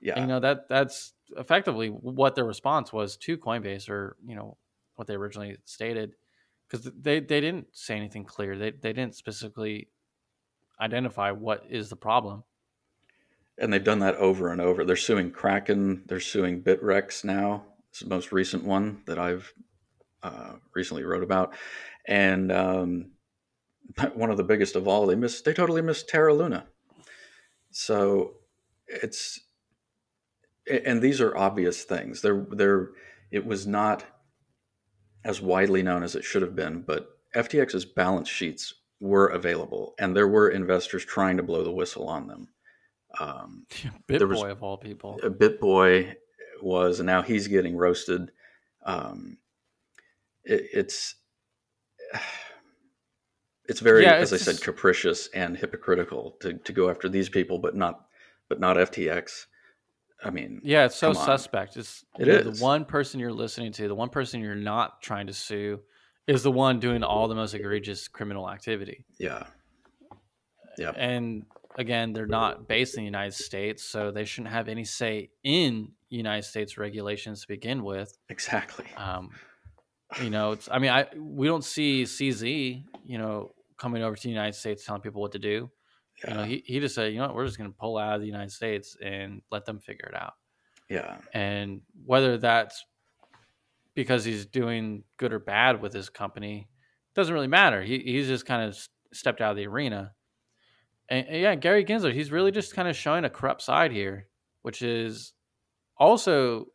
[0.00, 0.14] yeah.
[0.14, 4.56] And, you know that that's effectively what their response was to Coinbase, or you know
[4.96, 6.14] what they originally stated,
[6.68, 8.56] because they they didn't say anything clear.
[8.58, 9.88] They they didn't specifically
[10.80, 12.44] identify what is the problem.
[13.58, 14.84] and they've done that over and over.
[14.84, 16.02] They're suing Kraken.
[16.06, 17.64] They're suing Bittrex now.
[17.90, 19.52] It's the most recent one that I've
[20.24, 21.54] uh, recently wrote about,
[22.06, 23.12] and um,
[24.14, 25.06] one of the biggest of all.
[25.06, 25.44] They missed.
[25.44, 26.66] They totally missed Terra Luna.
[27.70, 28.34] So
[28.86, 29.40] it's,
[30.68, 32.20] and these are obvious things.
[32.20, 32.90] They're they're.
[33.30, 34.04] It was not
[35.24, 40.14] as widely known as it should have been, but FTX's balance sheets were available, and
[40.16, 42.48] there were investors trying to blow the whistle on them.
[43.18, 43.66] Um,
[44.08, 45.18] There BitBoy of all people.
[45.22, 46.14] a BitBoy
[46.62, 48.30] was, and now he's getting roasted.
[48.84, 49.38] Um,
[50.44, 51.16] it, it's
[53.68, 57.08] it's very, Yeah, as I it's said, just- capricious and hypocritical to, to go after
[57.08, 58.06] these people, but not
[58.48, 59.46] but not FTX.
[60.22, 61.76] I mean, Yeah, it's so suspect.
[61.76, 62.58] It's It is.
[62.58, 65.80] the one person you're listening to, the one person you're not trying to sue,
[66.26, 69.04] is the one doing all the most egregious criminal activity.
[69.18, 69.46] yeah,
[70.78, 71.44] yeah, And
[71.76, 75.92] again, they're not based in the United States, so they shouldn't have any say in
[76.10, 78.16] United States regulations to begin with.
[78.28, 78.86] exactly.
[78.96, 79.30] Um,
[80.22, 80.68] you know, it's.
[80.70, 84.84] I mean, I we don't see CZ, you know, coming over to the United States
[84.84, 85.70] telling people what to do.
[86.22, 87.98] Yeah, You know, he, he just said, you know what, we're just going to pull
[87.98, 90.34] out of the United States and let them figure it out.
[90.88, 92.84] yeah, And whether that's
[93.94, 96.68] because he's doing good or bad with his company
[97.14, 97.82] doesn't really matter.
[97.82, 98.76] He, he's just kind of
[99.12, 100.12] stepped out of the arena.
[101.08, 104.28] And, and yeah, Gary Gensler, he's really just kind of showing a corrupt side here,
[104.62, 105.32] which is
[105.96, 106.66] also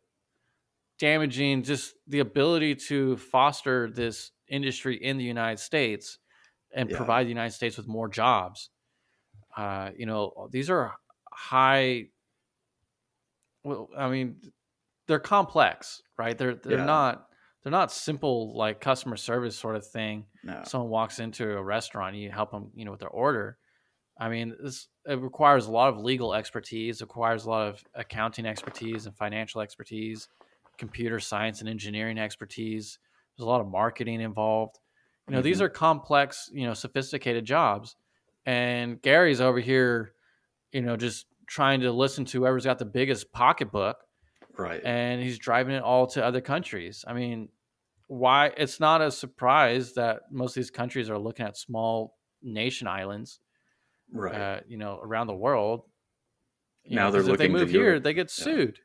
[1.00, 6.18] damaging just the ability to foster this industry in the United States
[6.74, 6.96] and Yeah.
[6.98, 8.70] provide the United States with more jobs.
[9.56, 10.94] Uh, you know, these are
[11.32, 12.10] high.
[13.64, 14.40] Well, I mean,
[15.06, 16.36] they're complex, right?
[16.38, 16.84] They're they're Yeah.
[16.86, 17.28] not
[17.62, 20.26] they're not simple like customer service sort of thing.
[20.42, 20.62] No.
[20.64, 23.58] Someone walks into a restaurant, you help them, you know, with their order.
[24.18, 28.46] I mean, this it requires a lot of legal expertise, requires a lot of accounting
[28.46, 30.28] expertise and financial expertise,
[30.80, 32.98] computer science and engineering expertise.
[33.36, 34.80] There's a lot of marketing involved.
[35.28, 35.62] You know, these Mhm.
[35.66, 37.94] are complex, you know, sophisticated jobs.
[38.46, 40.14] And Gary's over here,
[40.72, 43.98] you know, just trying to listen to whoever's got the biggest pocketbook
[44.58, 44.82] Right.
[44.84, 47.04] and he's driving it all to other countries.
[47.06, 47.48] I mean,
[48.08, 48.52] why?
[48.56, 53.40] It's not a surprise that most of these countries are looking at small nation islands,
[54.12, 54.34] right.
[54.34, 55.84] uh, you know, around the world.
[56.84, 58.02] You Now know, they're 'cause if they looking to move here, Europe.
[58.04, 58.80] they get sued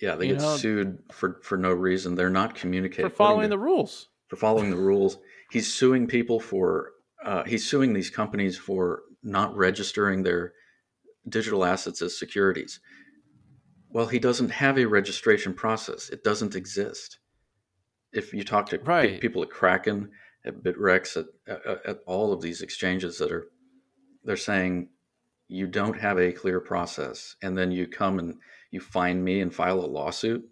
[0.00, 2.14] yeah, they you get know- sued for for no reason.
[2.14, 4.08] They're not communicating for following the rules.
[4.28, 5.18] for following the rules.
[5.50, 6.92] He's suing people for
[7.24, 10.52] uh, he's suing these companies for not registering their
[11.28, 12.80] digital assets as securities.
[13.90, 16.08] Well, he doesn't have a registration process.
[16.10, 17.18] It doesn't exist.
[18.12, 19.20] If you talk to Right.
[19.20, 20.10] people at Kraken,
[20.44, 21.26] at Bittrex, at,
[21.66, 23.48] at, at all of these exchanges that are,
[24.24, 24.88] they're saying
[25.48, 28.36] you don't have a clear process, and then you come and
[28.70, 30.42] you find me and file a lawsuit.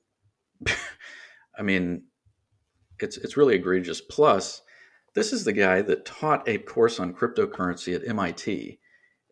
[1.58, 2.04] I mean,
[3.00, 4.00] it's it's really egregious.
[4.00, 4.62] Plus,
[5.14, 8.78] this is the guy that taught a course on cryptocurrency at MIT,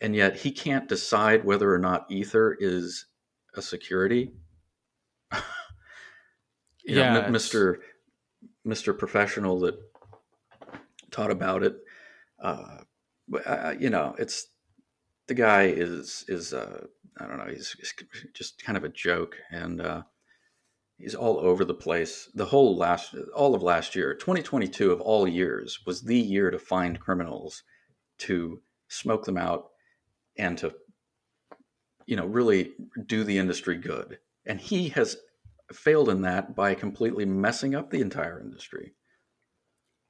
[0.01, 3.07] and yet he can't decide whether or not Ether is
[3.55, 4.33] a security.
[6.89, 7.79] You know, Yeah, Mr.
[8.65, 8.97] Mr.
[8.97, 9.75] Professional that
[11.11, 11.77] taught about it.
[12.41, 12.79] Uh,
[13.45, 14.47] uh, you know, it's
[15.29, 16.87] the guy is is uh,
[17.19, 17.53] I don't know.
[17.53, 17.95] He's, he's
[18.35, 20.03] just kind of a joke, and uh,
[20.99, 22.29] he's all over the place.
[22.35, 26.59] The whole last, all of last year, 2022 of all years, was the year to
[26.59, 27.63] find criminals,
[28.19, 29.69] to smoke them out,
[30.39, 30.75] and to,
[32.07, 32.75] you know, really
[33.07, 34.19] do the industry good.
[34.47, 35.17] And he has
[35.73, 38.95] failed in that by completely messing up the entire industry.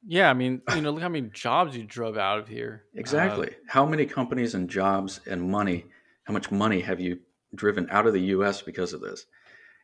[0.09, 2.85] Yeah, I mean, you know, look how many jobs you drove out of here.
[2.95, 3.51] Uh, Exactly.
[3.69, 5.87] how many companies and jobs and money,
[6.25, 7.19] how much money have you
[7.55, 9.27] driven out of the US because of this?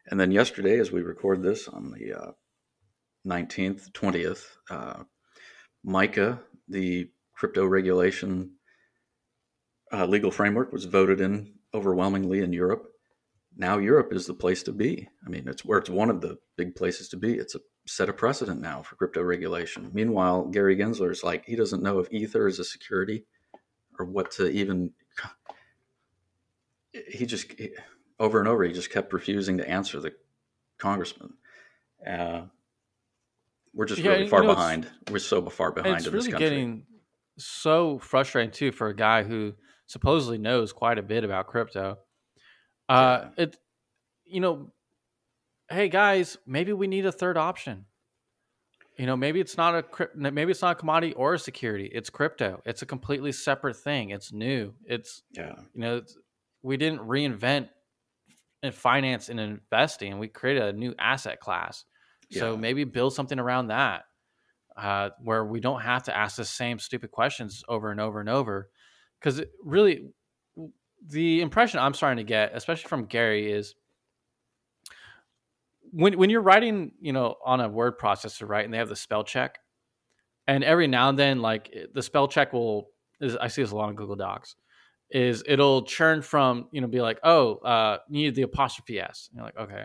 [0.07, 2.33] And then yesterday, as we record this on the uh,
[3.27, 5.05] 19th, 20th, uh,
[5.85, 8.53] MICA, the crypto regulation
[9.93, 12.89] uh, legal framework, was voted in overwhelmingly in Europe.
[13.57, 15.09] Now Europe is the place to be.
[15.27, 17.35] I mean, it's where it's one of the big places to be.
[17.35, 19.91] It's a set a precedent now for crypto regulation.
[19.93, 23.25] Meanwhile, Gary Gensler is like he doesn't know if Ether is a security
[23.99, 24.93] or what to even.
[27.09, 27.75] He just he-
[28.21, 30.13] over and over he just kept refusing to answer the
[30.79, 31.33] congressman.
[32.07, 32.43] Uh,
[33.73, 34.91] we're just Yeah, really you far know, behind.
[35.11, 36.49] We're so far behind it's in this really country.
[36.51, 36.87] getting
[37.39, 39.55] so frustrating too for a guy who
[39.87, 41.99] supposedly knows quite a bit about crypto.
[42.91, 43.57] Uh, it,
[44.27, 44.71] you know,
[45.73, 47.87] hey guys, maybe we need a third option.
[48.99, 51.91] You know, maybe it's not a maybe it's not a commodity or a security.
[51.93, 52.61] It's crypto.
[52.67, 54.11] It's a completely separate thing.
[54.11, 54.75] It's new.
[54.85, 56.03] It's yeah, you know,
[56.63, 57.71] we didn't reinvent
[58.63, 60.19] and finance and investing.
[60.19, 61.85] We created a new asset class.
[62.31, 64.05] So maybe build something around that,
[64.75, 68.29] uh, where we don't have to ask the same stupid questions over and over and
[68.31, 68.71] over.
[69.21, 70.09] Because really,
[71.07, 73.75] the impression I'm starting to get, especially from Gary, is
[75.93, 78.97] when when you're writing, you know, on a word processor, right, and they have the
[78.97, 79.59] spell check,
[80.47, 82.89] and every now and then, like the spell check will,
[83.21, 84.57] is, I see this a lot on Google Docs,
[85.11, 89.29] is it'll churn from, you know, be like, oh, uh, you need the apostrophe s.
[89.31, 89.85] And you're like, okay,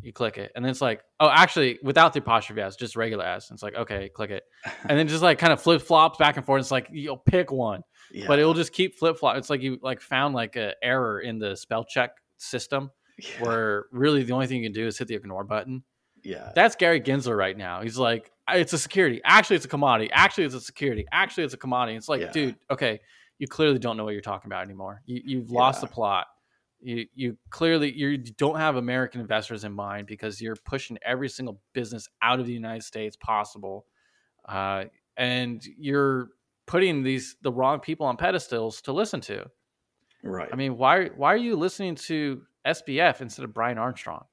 [0.00, 3.24] you click it, and then it's like, oh, actually, without the apostrophe s, just regular
[3.24, 3.50] s.
[3.50, 4.44] And it's like, okay, click it,
[4.88, 6.60] and then just like kind of flip flops back and forth.
[6.60, 8.26] It's like you'll pick one, yeah.
[8.28, 9.36] but it will just keep flip flop.
[9.36, 13.42] It's like you like found like a error in the spell check system yeah.
[13.44, 15.82] where really the only thing you can do is hit the ignore button.
[16.24, 16.52] yeah.
[16.54, 17.82] That's Gary Gensler right now.
[17.82, 19.20] He's like, it's a security.
[19.24, 20.10] Actually, it's a commodity.
[20.12, 21.04] Actually, it's a security.
[21.12, 21.96] Actually, it's a commodity.
[21.96, 22.32] It's like, Yeah.
[22.32, 23.00] dude, okay,
[23.38, 25.02] you clearly don't know what you're talking about anymore.
[25.06, 26.26] You, you've lost the plot.
[26.80, 31.60] You, you clearly you don't have American investors in mind because you're pushing every single
[31.72, 33.84] business out of the United States possible,
[34.48, 34.84] uh,
[35.16, 36.28] and you're
[36.66, 39.44] putting these the wrong people on pedestals to listen to.
[40.22, 40.48] right.
[40.52, 44.24] I mean, why why are you listening to SBF instead of Brian Armstrong?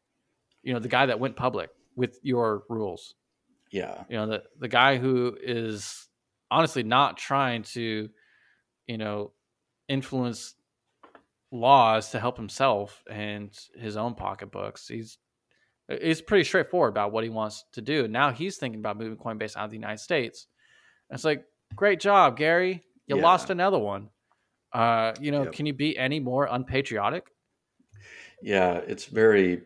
[0.64, 3.16] You know, the guy that went public with your rules.
[3.72, 4.04] yeah.
[4.10, 6.08] You know, the the guy who is
[6.52, 8.10] honestly not trying to,
[8.88, 9.32] you know,
[9.88, 10.56] influence
[11.52, 14.88] laws to help himself and his own pocketbooks.
[14.88, 15.18] He's
[16.02, 18.08] he's pretty straightforward about what he wants to do.
[18.08, 20.48] Now he's thinking about moving Coinbase out of the United States.
[21.10, 21.44] it's like,
[21.76, 22.84] great job, Gary.
[23.08, 23.24] You yeah.
[23.24, 24.10] lost another one.
[24.74, 25.54] Uh, you know, yep.
[25.54, 27.26] can you be any more unpatriotic?
[28.46, 29.64] Yeah, it's very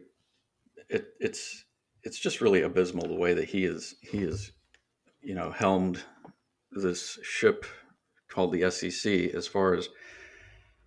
[0.88, 1.66] it, it's
[2.04, 4.54] it's just really abysmal the way that he is he is
[5.22, 6.02] you know helmed
[6.72, 7.66] this ship
[8.30, 9.90] called the SEC as far as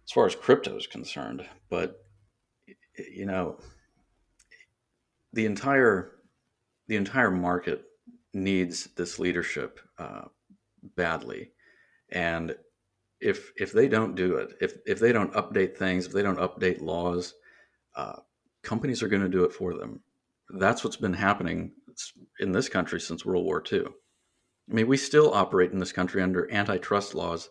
[0.07, 1.47] as far as crypto is concerned.
[1.69, 2.03] But
[3.15, 3.59] you know,
[5.35, 6.13] the entire
[6.87, 7.85] the entire market
[8.33, 10.29] needs this leadership uh,
[10.97, 11.51] badly,
[12.11, 12.57] and
[13.21, 16.39] if if they don't do it, if if they don't update things, if they don't
[16.39, 17.35] update laws,
[17.95, 18.21] uh,
[18.63, 20.01] companies are going to do it for them.
[20.51, 21.73] That's what's been happening
[22.41, 23.85] in this country since World War II.
[24.71, 27.51] I mean, we still operate in this country under antitrust laws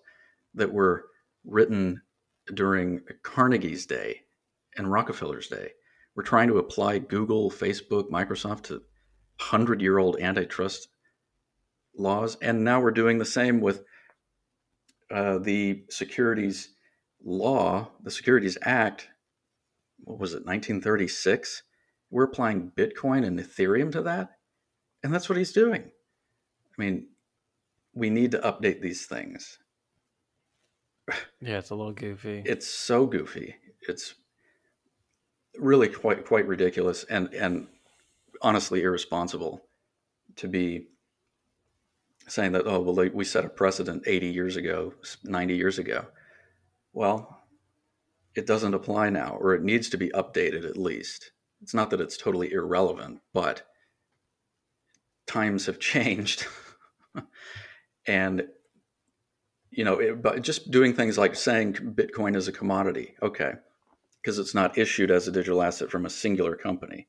[0.56, 1.06] that were
[1.45, 2.01] written
[2.54, 4.21] during Carnegie's day
[4.77, 5.71] and Rockefeller's day.
[6.15, 8.82] We're trying to apply Google, Facebook, Microsoft to
[9.38, 10.89] 100 year old antitrust
[11.95, 12.38] laws.
[12.41, 13.84] And now we're doing the same with
[15.10, 16.69] uh, the Securities
[17.23, 19.08] Law, the Securities Act.
[20.03, 21.63] What was it, 1936?
[22.09, 24.31] We're applying Bitcoin and Ethereum to that.
[25.03, 25.83] And that's what he's doing.
[25.83, 27.07] I mean,
[27.93, 29.57] we need to update these things.
[31.41, 32.43] Yeah, it's a little goofy.
[32.45, 33.55] It's so goofy.
[33.87, 34.13] It's
[35.57, 37.67] really quite quite ridiculous and and
[38.41, 39.61] honestly irresponsible
[40.35, 40.87] to be
[42.27, 46.05] saying that oh well we set a precedent 80 years ago 90 years ago
[46.93, 47.40] well
[48.35, 52.01] it doesn't apply now or it needs to be updated at least it's not that
[52.01, 53.63] it's totally irrelevant but
[55.27, 56.45] times have changed
[58.05, 58.47] and
[59.71, 63.53] you know, it, but just doing things like saying Bitcoin is a commodity, okay,
[64.21, 67.07] because it's not issued as a digital asset from a singular company.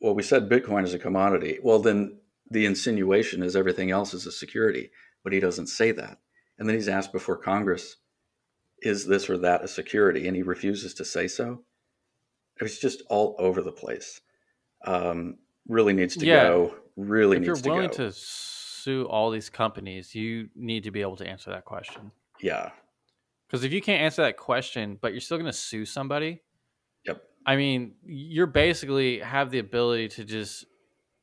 [0.00, 1.58] Well, we said Bitcoin is a commodity.
[1.62, 2.18] Well, then
[2.50, 4.90] the insinuation is everything else is a security,
[5.22, 6.18] but he doesn't say that.
[6.58, 7.96] And then he's asked before Congress,
[8.84, 10.28] is this or that a security?
[10.28, 11.62] And he refuses to say so.
[12.60, 14.20] It's just all over the place.
[14.86, 16.44] Um, really needs to yeah.
[16.44, 16.74] go.
[16.96, 17.74] Really if needs to go.
[17.74, 21.50] If you're willing to sue all these companies, you need to be able to answer
[21.50, 22.12] that question.
[22.40, 22.70] Yeah.
[23.46, 26.42] Because if you can't answer that question, but you're still going to sue somebody,
[27.06, 27.22] yep.
[27.46, 30.66] I mean, you're basically have the ability to just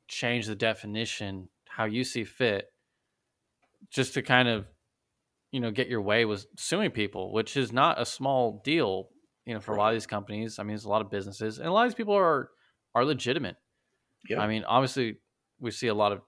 [0.08, 2.72] change the definition how you see fit,
[3.90, 4.66] just to kind of,
[5.52, 9.10] you know, get your way with suing people, which is not a small deal,
[9.46, 9.78] you know, for right.
[9.78, 10.60] a lot of these companies.
[10.60, 12.50] I mean, there's a lot of businesses, and a lot of these people are
[12.96, 13.58] are legitimate.
[14.30, 14.40] Yeah.
[14.42, 15.18] I mean, obviously,
[15.60, 16.22] we see a lot of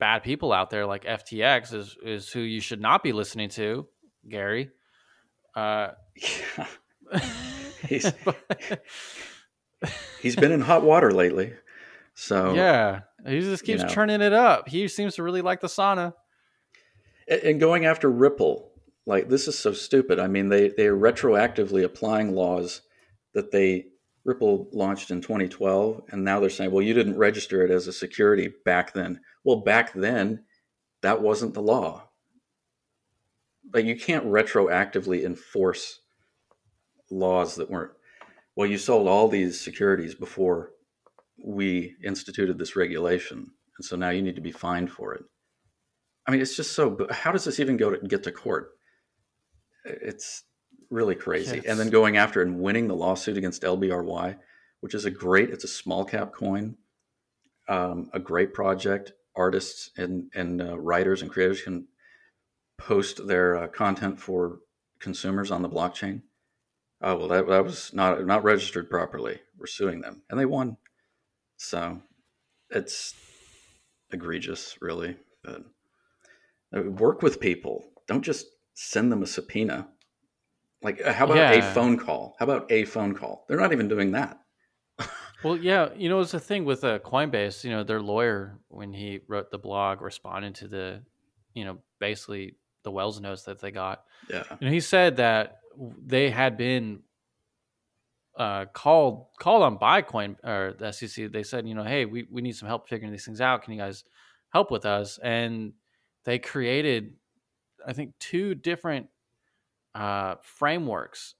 [0.00, 3.86] bad people out there like FTX is is who you should not be listening to,
[4.28, 4.70] Gary.
[5.54, 6.66] Uh, yeah.
[7.88, 8.12] he's
[10.20, 11.52] he's been in hot water lately.
[12.14, 13.94] So yeah, he just keeps you know.
[13.94, 14.68] turning it up.
[14.68, 16.14] He seems to really like the sauna.
[17.40, 18.72] And going after Ripple,
[19.06, 20.18] like this is so stupid.
[20.18, 22.82] I mean, they they are retroactively applying laws
[23.34, 23.86] that they
[24.24, 27.92] Ripple launched in 2012, and now they're saying, well, you didn't register it as a
[27.92, 29.20] security back then.
[29.44, 30.44] Well, back then,
[31.02, 32.08] that wasn't the law.
[33.74, 36.00] Like, you can't retroactively enforce
[37.10, 37.92] laws that weren't.
[38.54, 40.70] Well, you sold all these securities before
[41.44, 45.24] we instituted this regulation, and so now you need to be fined for it.
[46.26, 47.06] I mean, it's just so.
[47.10, 48.70] How does this even go to get to court?
[49.84, 50.44] It's
[50.90, 51.56] really crazy.
[51.56, 51.64] Yes.
[51.66, 54.38] And then going after and winning the lawsuit against LBRY,
[54.80, 56.76] which is a great, it's a small cap coin,
[57.68, 59.12] um, a great project.
[59.34, 61.88] Artists and, and uh, writers and creators can
[62.76, 64.58] post their uh, content for
[65.00, 66.20] consumers on the blockchain.
[67.00, 69.40] Oh well, that, that was not not registered properly.
[69.58, 70.76] We're suing them, and they won.
[71.56, 72.02] So
[72.70, 73.14] it's
[74.12, 75.16] egregious, really.
[75.42, 75.64] But
[76.72, 77.84] work with people.
[78.06, 79.88] Don't just send them a subpoena.
[80.82, 81.52] Like, uh, how about yeah.
[81.52, 82.34] a phone call?
[82.38, 83.44] How about a phone call?
[83.48, 84.40] They're not even doing that.
[85.44, 87.62] well, yeah, you know, it's a thing with uh, Coinbase.
[87.62, 91.02] You know, their lawyer when he wrote the blog responded to the,
[91.54, 94.04] you know, basically the Wells notice that they got.
[94.28, 95.58] Yeah, and he said that
[96.04, 97.02] they had been
[98.36, 101.30] uh, called called on by Coin or the SEC.
[101.30, 103.62] They said, you know, hey, we we need some help figuring these things out.
[103.62, 104.04] Can you guys
[104.52, 105.18] help with us?
[105.22, 105.74] And
[106.24, 107.16] they created,
[107.86, 109.08] I think, two different
[109.94, 111.34] uh, frameworks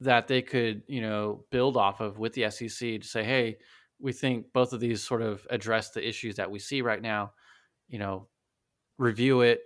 [0.00, 3.58] that they could, you know, build off of with the SEC to say, hey,
[4.00, 7.32] we think both of these sort of address the issues that we see right now.
[7.88, 8.28] You know,
[8.98, 9.62] review it,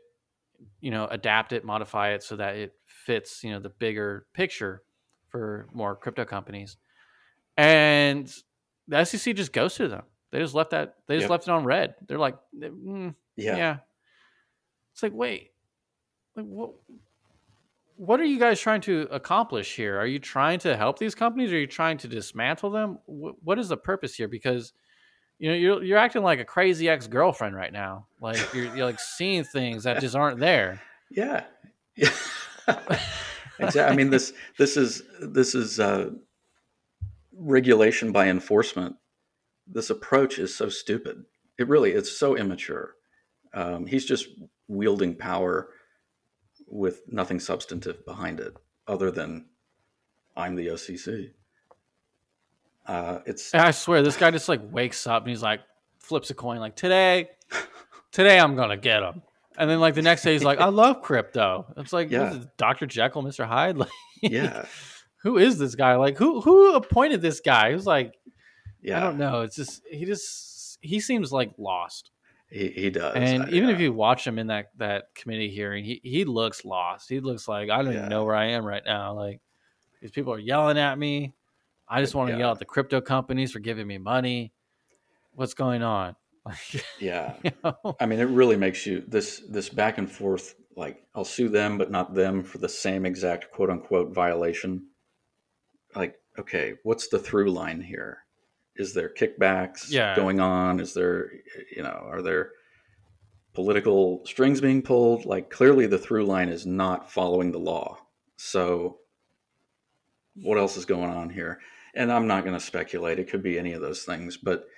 [0.80, 4.82] you know, adapt it, modify it so that it fits you know the bigger picture
[5.28, 6.76] for more crypto companies,
[7.56, 8.32] and
[8.88, 10.04] the SEC just ghosted them.
[10.32, 10.96] They just left that.
[11.06, 11.30] They just Yep.
[11.30, 11.94] left it on red.
[12.06, 13.56] They're like, mm, Yeah.
[13.56, 13.78] yeah.
[14.96, 15.50] It's like, wait,
[16.36, 16.70] like what?
[17.96, 19.98] What are you guys trying to accomplish here?
[19.98, 21.52] Are you trying to help these companies?
[21.52, 22.98] Or are you trying to dismantle them?
[23.04, 24.26] Wh- what is the purpose here?
[24.26, 24.72] Because
[25.38, 28.06] you know you're you're acting like a crazy ex girlfriend right now.
[28.22, 30.80] Like you're, you're like seeing things that just aren't there.
[31.10, 31.44] Yeah.
[33.58, 33.80] Exactly.
[33.80, 36.10] I mean this this is this is uh,
[37.32, 38.96] regulation by enforcement.
[39.66, 41.24] This approach is so stupid.
[41.58, 42.96] It really is so immature.
[43.54, 44.26] Um, he's just
[44.68, 45.68] wielding power
[46.68, 48.54] with nothing substantive behind it,
[48.88, 49.46] other than
[50.36, 51.30] I'm the OCC.
[52.86, 55.60] Uh, it's I swear, this guy just like wakes up and he's like
[55.98, 57.28] flips a coin like today,
[58.12, 59.22] today I'm gonna get him.
[59.58, 61.66] And then like the next day he's like, I love crypto.
[61.78, 62.34] It's like, Yeah.
[62.34, 62.86] is Dr.
[62.86, 63.46] Jekyll, Mr.
[63.46, 63.76] Hyde.
[64.22, 64.64] Like, yeah,
[65.22, 65.96] who is this guy?
[65.96, 67.72] Like, who who appointed this guy?
[67.72, 68.14] Who's like,
[68.80, 68.96] yeah.
[68.98, 69.42] I don't know.
[69.42, 72.10] It's just he just he seems like lost.
[72.50, 73.34] He, he does.
[73.34, 76.64] And Uh, even if you watch him in that that committee hearing, he he looks
[76.64, 77.08] lost.
[77.08, 77.94] He looks like I don't Yeah.
[77.94, 79.14] even know where I am right now.
[79.14, 79.40] Like
[80.00, 81.34] these people are yelling at me.
[81.88, 82.38] I just want to Yeah.
[82.38, 84.54] yell at the crypto companies for giving me money.
[85.32, 86.16] What's going on?
[86.46, 88.00] Like, yeah, you know?
[88.00, 90.54] I mean, it really makes you this this back and forth.
[90.76, 94.90] Like, I'll sue them, but not them for the same exact quote unquote violation.
[95.96, 98.25] Like, okay, what's the through line here?
[98.78, 100.14] Is there kickbacks Yeah.
[100.16, 100.80] going on?
[100.80, 101.30] Is there,
[101.74, 102.52] you know, are there
[103.54, 105.24] political strings being pulled?
[105.24, 107.98] Like, clearly the through line is not following the law.
[108.36, 108.98] So,
[110.34, 111.60] what else is going on here?
[111.94, 113.18] And I'm not going to speculate.
[113.18, 114.68] It could be any of those things, but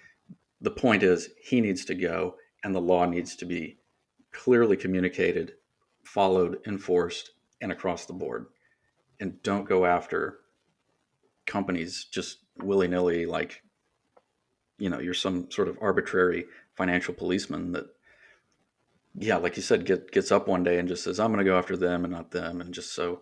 [0.60, 3.78] the point is he needs to go and the law needs to be
[4.32, 5.54] clearly communicated
[6.04, 7.30] followed enforced
[7.60, 8.46] and across the board
[9.20, 10.38] and don't go after
[11.46, 13.62] companies just willy-nilly like
[14.78, 17.86] you know you're some sort of arbitrary financial policeman that
[19.14, 21.50] yeah like you said get, gets up one day and just says i'm going to
[21.50, 23.20] go after them and not them and just so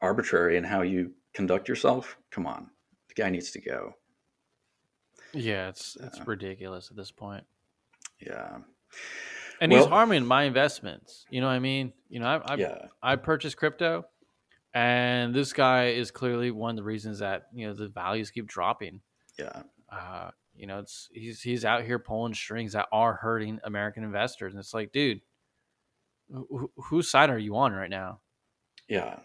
[0.00, 2.70] arbitrary in how you conduct yourself come on
[3.08, 3.94] the guy needs to go
[5.32, 6.24] yeah, it's it's Yeah.
[6.26, 7.44] ridiculous at this point.
[8.20, 8.58] yeah
[9.60, 11.24] And he's harming my investments.
[11.30, 11.92] You know what I mean?
[12.08, 14.06] You know, I I, yeah I purchased crypto,
[14.74, 18.48] and this guy is clearly one of the reasons that you know the values keep
[18.48, 19.00] dropping.
[19.38, 24.04] yeah uh, you know, it's he's he's out here pulling strings that are hurting American
[24.04, 25.20] investors, and it's like, dude,
[26.32, 28.20] wh- wh- whose side are you on right now?
[28.88, 29.20] Yeah,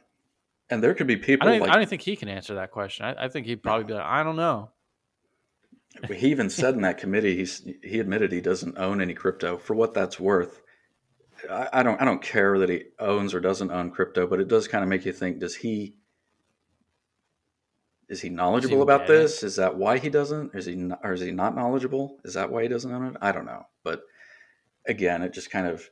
[0.70, 2.72] and there could be I people don't, like I don't think he can answer that
[2.72, 3.06] question.
[3.06, 4.72] I, I think he'd probably be like, I don't know.
[6.08, 7.36] he even said in that committee.
[7.36, 9.58] He's he admitted he doesn't own any crypto.
[9.58, 10.62] For what that's worth,
[11.50, 14.48] I, I don't I don't care that he owns or doesn't own crypto, but it
[14.48, 15.96] does kind of make you think: Does he
[18.10, 19.14] is he knowledgeable about get it?
[19.22, 19.44] this?
[19.44, 20.54] Is that why he doesn't?
[20.56, 22.18] Is he not, or is he not knowledgeable?
[22.24, 23.18] Is that why he doesn't own it?
[23.22, 23.66] I don't know.
[23.84, 24.04] But
[24.88, 25.90] again, it just kind of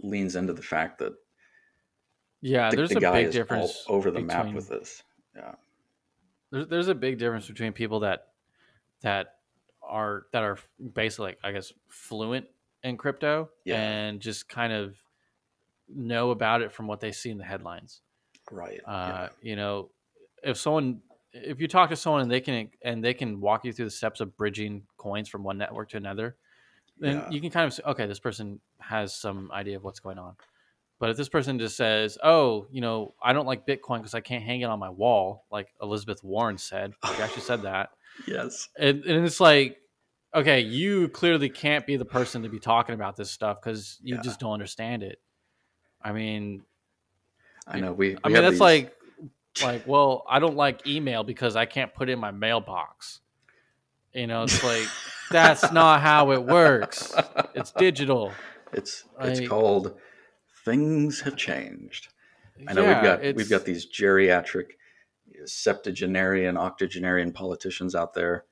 [0.00, 1.14] leans into the fact that
[2.40, 5.02] Yeah, the, there's the a guy big is difference all over the map with this.
[5.34, 5.54] Yeah,
[6.50, 8.28] There's, there's a big difference between people that
[9.02, 9.36] that
[9.82, 10.58] are that are
[10.94, 12.46] basically, like, I guess, fluent
[12.82, 13.80] in crypto Yeah.
[13.80, 14.96] and just kind of
[15.88, 18.00] know about it from what they see in the headlines.
[18.50, 18.80] right.
[18.86, 19.90] uh, you know
[20.42, 21.00] if someone
[21.32, 23.90] if you talk to someone and they can and they can walk you through the
[23.90, 26.36] steps of bridging coins from one network to another
[26.98, 27.30] then Yeah.
[27.30, 30.34] you can kind of say okay this person has some idea of what's going on
[30.98, 34.20] but if this person just says oh you know i don't like bitcoin because i
[34.20, 37.90] can't hang it on my wall like elizabeth warren said she actually said that
[38.26, 38.68] yes.
[38.78, 39.78] and, and it's like
[40.34, 44.14] okay you clearly can't be the person to be talking about this stuff because you
[44.14, 44.22] Yeah.
[44.22, 45.20] just don't understand it
[46.02, 46.62] i mean
[47.68, 47.92] I know.
[47.92, 48.16] We.
[48.22, 48.94] I mean, that's these- like,
[49.62, 53.20] like, well, I don't like email because I can't put it in my mailbox.
[54.12, 54.86] You know, it's like
[55.30, 57.14] that's not how it works.
[57.54, 58.32] It's digital.
[58.72, 59.98] It's Like- it's called
[60.64, 62.08] things have changed.
[62.66, 64.70] I know Yeah, we've got we've got these geriatric,
[65.44, 68.44] septuagenarian, octogenarian politicians out there.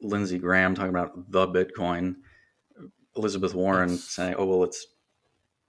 [0.00, 2.16] Lindsey Graham talking about the Bitcoin.
[3.16, 4.86] Elizabeth Warren saying, "Oh well, it's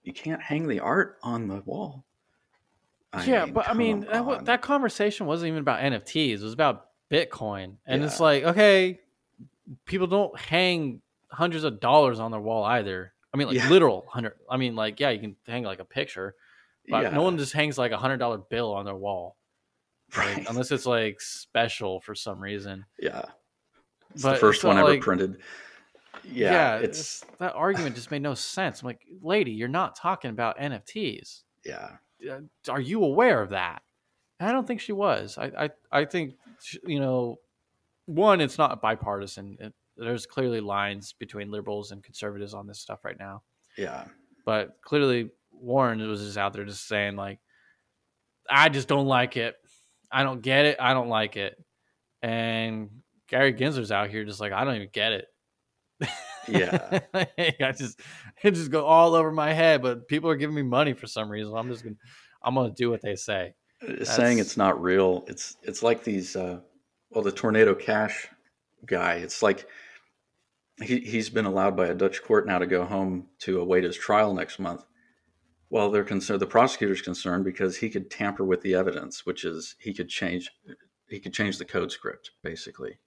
[0.04, 2.05] you can't hang the art on the wall."
[3.26, 6.36] Yeah, but I mean, that, that conversation wasn't even about NFTs.
[6.40, 9.00] It was about Bitcoin, and it's like, okay,
[9.86, 11.02] people don't hang
[11.32, 13.14] hundreds of dollars on their wall either.
[13.34, 13.70] I mean, like Yeah.
[13.70, 14.34] literal hundred.
[14.50, 16.36] I mean, like yeah, you can hang like a picture,
[16.90, 19.36] but yeah, no one just hangs like a hundred dollar bill on their wall,
[20.18, 20.46] like, right.
[20.50, 22.86] unless it's like special for some reason.
[23.00, 23.24] yeah,
[24.14, 25.38] it's But the first one ever like- printed.
[26.24, 28.82] Yeah, yeah, it's that argument just made no sense.
[28.82, 31.44] I'm like, lady, you're not talking about NFTs.
[31.66, 31.98] yeah,
[32.30, 33.82] Uh, are you aware of that?
[34.40, 35.38] And I don't think she was.
[35.38, 36.36] I I, I think
[36.86, 37.38] you know,
[38.06, 39.58] one, it's not bipartisan.
[39.60, 43.44] It, there's clearly lines between liberals and conservatives on this stuff right now.
[43.78, 44.06] Yeah.
[44.46, 47.40] But clearly, Warren was just out there just saying like,
[48.50, 49.56] I just don't like it.
[50.12, 50.78] I don't get it.
[50.80, 51.58] I don't like it.
[52.22, 52.90] And
[53.28, 55.28] Gary Gensler's out here just like, I don't even get it.
[56.48, 57.00] Yeah.
[57.14, 58.00] I just
[58.44, 61.30] it just go all over my head, but people are giving me money for some
[61.30, 61.54] reason.
[61.56, 61.96] I'm just gonna
[62.42, 63.56] I'm gonna do what they say.
[64.04, 65.26] Saying it's not real.
[65.28, 66.60] It's it's like these uh
[67.10, 68.28] well the tornado cash
[68.86, 69.16] guy.
[69.16, 69.68] It's like
[70.82, 73.98] he he's been allowed by a Dutch court now to go home to await his
[73.98, 74.84] trial next month.
[75.70, 76.40] Well, they're concerned.
[76.42, 80.52] The prosecutor's concerned because he could tamper with the evidence, which is he could change
[81.10, 83.00] he could change the code script basically.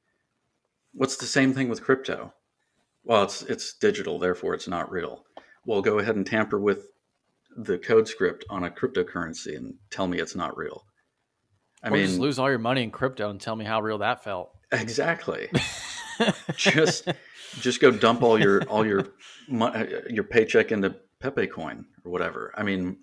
[0.93, 2.33] What's the same thing with crypto?
[3.05, 5.25] Well, it's it's digital, therefore it's not real.
[5.65, 6.89] Well, go ahead and tamper with
[7.57, 10.85] the code script on a cryptocurrency and tell me it's not real.
[11.83, 13.99] I or mean, just lose all your money in crypto and tell me how real
[13.99, 14.51] that felt.
[14.73, 15.49] Exactly.
[16.57, 17.09] just
[17.61, 19.07] just go dump all your all your
[19.61, 22.53] uh, your paycheck into Pepe coin or whatever.
[22.57, 22.99] I mean,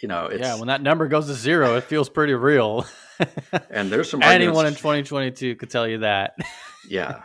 [0.00, 0.56] you know, yeah.
[0.56, 2.86] When that number goes to zero, it feels pretty real.
[3.70, 6.36] and there's some anyone in 2022 could tell you that.
[6.88, 7.22] yeah,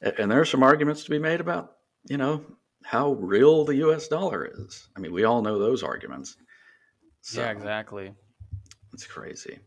[0.00, 1.72] and there are some arguments to be made about
[2.08, 2.44] you know
[2.84, 4.08] how real the U.S.
[4.08, 4.88] dollar is.
[4.96, 6.36] I mean, we all know those arguments.
[7.20, 8.12] So, yeah, exactly.
[8.92, 9.60] It's crazy.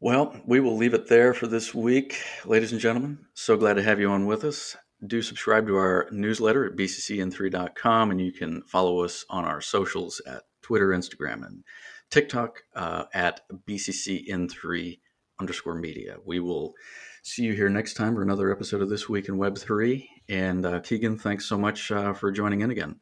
[0.00, 3.18] Well, we will leave it there for this week, ladies and gentlemen.
[3.34, 4.76] So glad to have you on with us.
[5.06, 10.20] Do subscribe to our newsletter at bccn3.com, and you can follow us on our socials
[10.26, 11.64] at Twitter, Instagram, and
[12.10, 14.98] TikTok uh, at bccn3
[15.40, 16.16] underscore media.
[16.24, 16.74] We will
[17.22, 20.06] see you here next time for another episode of This Week in Web3.
[20.28, 22.96] And uh, Keegan, thanks so much uh, for joining in again.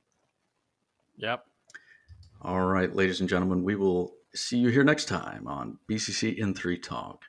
[1.17, 1.45] Yep.
[2.41, 7.23] All right, ladies and gentlemen, we will see you here next time on BCCN3 Talk.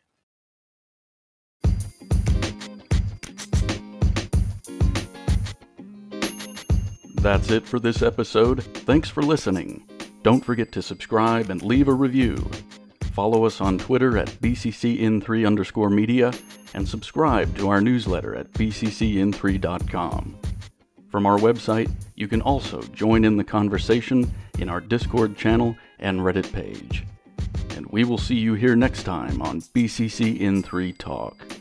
[7.16, 8.64] That's it for this episode.
[8.64, 9.99] Thanks for listening.
[10.22, 12.36] Don't forget to subscribe and leave a review.
[13.14, 16.34] Follow us on Twitter at BCCN3 underscore media
[16.74, 20.38] and subscribe to our newsletter at bccn3.com.
[21.10, 26.20] From our website, you can also join in the conversation in our Discord channel and
[26.20, 27.04] Reddit page.
[27.76, 31.59] And we will see you here next time on BCCN3 Talk.